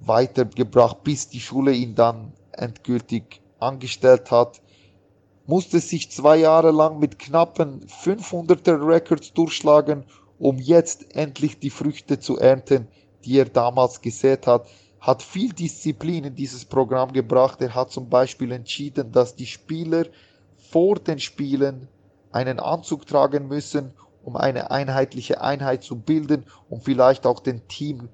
weitergebracht, 0.00 1.02
bis 1.02 1.28
die 1.28 1.40
Schule 1.40 1.72
ihn 1.72 1.94
dann 1.94 2.32
endgültig 2.52 3.40
angestellt 3.58 4.30
hat. 4.30 4.60
Musste 5.46 5.80
sich 5.80 6.10
zwei 6.10 6.36
Jahre 6.36 6.70
lang 6.70 6.98
mit 6.98 7.18
knappen 7.18 7.86
500er 7.86 8.86
Records 8.86 9.32
durchschlagen, 9.32 10.04
um 10.38 10.58
jetzt 10.58 11.14
endlich 11.14 11.58
die 11.58 11.70
Früchte 11.70 12.18
zu 12.18 12.38
ernten, 12.38 12.88
die 13.24 13.38
er 13.38 13.46
damals 13.46 14.00
gesät 14.00 14.46
hat 14.46 14.66
hat 15.04 15.22
viel 15.22 15.52
Disziplin 15.52 16.24
in 16.24 16.34
dieses 16.34 16.64
Programm 16.64 17.12
gebracht. 17.12 17.60
Er 17.60 17.74
hat 17.74 17.90
zum 17.90 18.08
Beispiel 18.08 18.50
entschieden, 18.52 19.12
dass 19.12 19.36
die 19.36 19.46
Spieler 19.46 20.06
vor 20.56 20.98
den 20.98 21.18
Spielen 21.18 21.88
einen 22.32 22.58
Anzug 22.58 23.06
tragen 23.06 23.46
müssen, 23.46 23.92
um 24.22 24.36
eine 24.36 24.70
einheitliche 24.70 25.42
Einheit 25.42 25.82
zu 25.82 25.96
bilden, 25.96 26.44
um 26.70 26.80
vielleicht 26.80 27.26
auch 27.26 27.40
den 27.40 27.68
Team, 27.68 28.08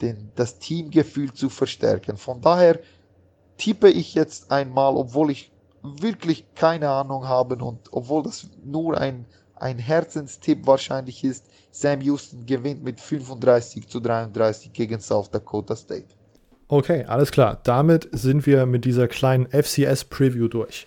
den, 0.00 0.32
das 0.34 0.58
Teamgefühl 0.58 1.32
zu 1.32 1.48
verstärken. 1.48 2.16
Von 2.16 2.40
daher 2.40 2.80
tippe 3.56 3.88
ich 3.88 4.14
jetzt 4.14 4.50
einmal, 4.50 4.96
obwohl 4.96 5.30
ich 5.30 5.52
wirklich 6.00 6.44
keine 6.54 6.88
Ahnung 6.88 7.26
habe 7.28 7.56
und 7.56 7.80
obwohl 7.92 8.22
das 8.22 8.48
nur 8.64 8.98
ein, 8.98 9.26
ein 9.56 9.78
Herzenstipp 9.78 10.66
wahrscheinlich 10.66 11.24
ist, 11.24 11.44
Sam 11.70 12.00
Houston 12.00 12.46
gewinnt 12.46 12.82
mit 12.82 13.00
35 13.00 13.88
zu 13.88 14.00
33 14.00 14.72
gegen 14.72 15.00
South 15.00 15.30
Dakota 15.30 15.76
State. 15.76 16.06
Okay, 16.68 17.04
alles 17.04 17.30
klar. 17.30 17.60
Damit 17.62 18.08
sind 18.12 18.46
wir 18.46 18.66
mit 18.66 18.84
dieser 18.84 19.08
kleinen 19.08 19.46
FCS-Preview 19.46 20.48
durch. 20.48 20.86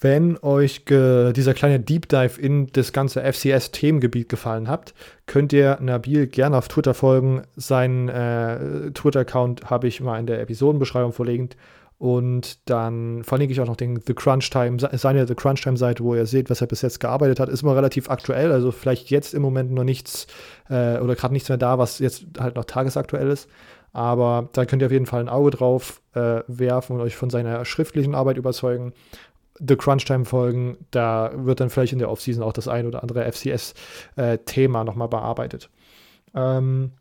Wenn 0.00 0.38
euch 0.38 0.86
dieser 0.86 1.52
kleine 1.52 1.78
Deep 1.78 2.08
Dive 2.08 2.40
in 2.40 2.68
das 2.72 2.94
ganze 2.94 3.20
FCS-Themengebiet 3.20 4.30
gefallen 4.30 4.66
hat, 4.66 4.94
könnt 5.26 5.52
ihr 5.52 5.78
Nabil 5.80 6.26
gerne 6.26 6.56
auf 6.56 6.68
Twitter 6.68 6.94
folgen. 6.94 7.42
Seinen 7.54 8.08
äh, 8.08 8.90
Twitter-Account 8.92 9.68
habe 9.68 9.88
ich 9.88 10.00
mal 10.00 10.18
in 10.18 10.26
der 10.26 10.40
Episodenbeschreibung 10.40 11.12
verlinkt. 11.12 11.56
Und 12.00 12.70
dann 12.70 13.24
verlinke 13.24 13.52
ich 13.52 13.60
auch 13.60 13.66
noch 13.66 13.76
den 13.76 14.00
The 14.00 14.14
Crunch 14.14 14.48
Time, 14.48 14.78
seine 14.80 15.26
The 15.26 15.34
Crunch 15.34 15.60
Time 15.60 15.76
Seite, 15.76 16.02
wo 16.02 16.14
ihr 16.14 16.24
seht, 16.24 16.48
was 16.48 16.62
er 16.62 16.66
bis 16.66 16.80
jetzt 16.80 16.98
gearbeitet 16.98 17.38
hat. 17.38 17.50
Ist 17.50 17.62
immer 17.62 17.76
relativ 17.76 18.08
aktuell, 18.08 18.52
also 18.52 18.72
vielleicht 18.72 19.10
jetzt 19.10 19.34
im 19.34 19.42
Moment 19.42 19.70
noch 19.70 19.84
nichts 19.84 20.26
äh, 20.70 20.96
oder 20.96 21.14
gerade 21.14 21.34
nichts 21.34 21.50
mehr 21.50 21.58
da, 21.58 21.76
was 21.76 21.98
jetzt 21.98 22.24
halt 22.38 22.56
noch 22.56 22.64
tagesaktuell 22.64 23.28
ist. 23.28 23.50
Aber 23.92 24.48
da 24.54 24.64
könnt 24.64 24.80
ihr 24.80 24.86
auf 24.86 24.92
jeden 24.92 25.04
Fall 25.04 25.20
ein 25.20 25.28
Auge 25.28 25.50
drauf 25.50 26.00
äh, 26.14 26.40
werfen 26.46 26.96
und 26.96 27.02
euch 27.02 27.16
von 27.16 27.28
seiner 27.28 27.66
schriftlichen 27.66 28.14
Arbeit 28.14 28.38
überzeugen. 28.38 28.94
The 29.58 29.76
Crunch 29.76 30.06
Time 30.06 30.24
Folgen, 30.24 30.78
da 30.92 31.30
wird 31.34 31.60
dann 31.60 31.68
vielleicht 31.68 31.92
in 31.92 31.98
der 31.98 32.10
Offseason 32.10 32.42
auch 32.42 32.54
das 32.54 32.66
ein 32.66 32.86
oder 32.86 33.02
andere 33.02 33.30
FCS-Thema 33.30 34.80
äh, 34.80 34.84
nochmal 34.84 35.08
bearbeitet. 35.08 35.68
Ähm, 36.34 36.92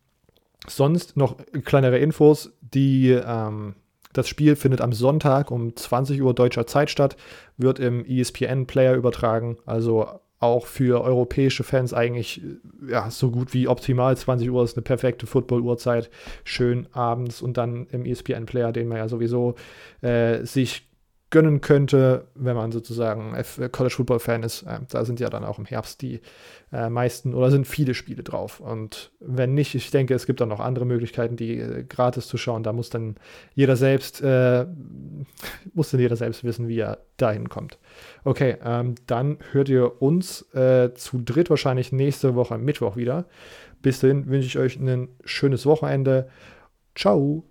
sonst 0.67 1.15
noch 1.15 1.37
kleinere 1.63 1.99
Infos, 1.99 2.51
die 2.59 3.11
ähm, 3.11 3.75
das 4.13 4.27
Spiel 4.27 4.55
findet 4.55 4.81
am 4.81 4.93
Sonntag 4.93 5.51
um 5.51 5.75
20 5.75 6.21
Uhr 6.21 6.33
deutscher 6.33 6.65
Zeit 6.65 6.89
statt, 6.89 7.15
wird 7.57 7.79
im 7.79 8.05
ESPN-Player 8.05 8.95
übertragen, 8.95 9.57
also 9.65 10.07
auch 10.39 10.65
für 10.65 11.01
europäische 11.01 11.63
Fans 11.63 11.93
eigentlich 11.93 12.41
ja, 12.87 13.11
so 13.11 13.29
gut 13.29 13.53
wie 13.53 13.67
optimal. 13.67 14.15
20 14.15 14.49
Uhr 14.49 14.63
ist 14.63 14.77
eine 14.77 14.83
perfekte 14.83 15.27
Football-Uhrzeit. 15.27 16.09
Schön 16.45 16.87
abends 16.93 17.41
und 17.41 17.57
dann 17.57 17.87
im 17.87 18.05
ESPN-Player, 18.05 18.71
den 18.71 18.87
man 18.87 18.99
ja 18.99 19.09
sowieso 19.09 19.55
äh, 20.01 20.45
sich 20.45 20.88
gönnen 21.31 21.61
könnte, 21.61 22.25
wenn 22.33 22.55
man 22.55 22.71
sozusagen 22.71 23.35
äh, 23.35 23.69
College 23.69 23.95
Football 23.95 24.19
Fan 24.19 24.43
ist. 24.43 24.63
Äh, 24.63 24.79
da 24.89 25.05
sind 25.05 25.19
ja 25.19 25.29
dann 25.29 25.43
auch 25.43 25.59
im 25.59 25.65
Herbst 25.65 26.01
die 26.01 26.21
äh, 26.71 26.89
meisten 26.89 27.35
oder 27.35 27.51
sind 27.51 27.67
viele 27.67 27.93
Spiele 27.93 28.23
drauf. 28.23 28.59
Und 28.59 29.11
wenn 29.19 29.53
nicht, 29.53 29.75
ich 29.75 29.91
denke, 29.91 30.15
es 30.15 30.25
gibt 30.25 30.41
auch 30.41 30.47
noch 30.47 30.59
andere 30.59 30.85
Möglichkeiten, 30.85 31.35
die 31.35 31.59
äh, 31.59 31.83
gratis 31.83 32.27
zu 32.27 32.37
schauen. 32.37 32.63
Da 32.63 32.73
muss 32.73 32.89
dann 32.89 33.15
jeder 33.53 33.75
selbst 33.75 34.21
muss 35.73 35.91
dann 35.91 35.99
jeder 35.99 36.15
selbst 36.15 36.43
wissen, 36.43 36.67
wie 36.67 36.79
er 36.79 36.99
dahin 37.17 37.49
kommt. 37.49 37.77
Okay, 38.23 38.57
ähm, 38.63 38.95
dann 39.07 39.37
hört 39.51 39.69
ihr 39.69 40.01
uns 40.01 40.45
zu 40.95 41.21
dritt 41.23 41.49
wahrscheinlich 41.49 41.91
nächste 41.91 42.35
Woche 42.35 42.57
Mittwoch 42.57 42.95
wieder. 42.95 43.25
Bis 43.81 43.99
dahin 43.99 44.27
wünsche 44.27 44.47
ich 44.47 44.57
euch 44.57 44.77
ein 44.77 45.09
schönes 45.23 45.65
Wochenende. 45.65 46.29
Ciao. 46.95 47.43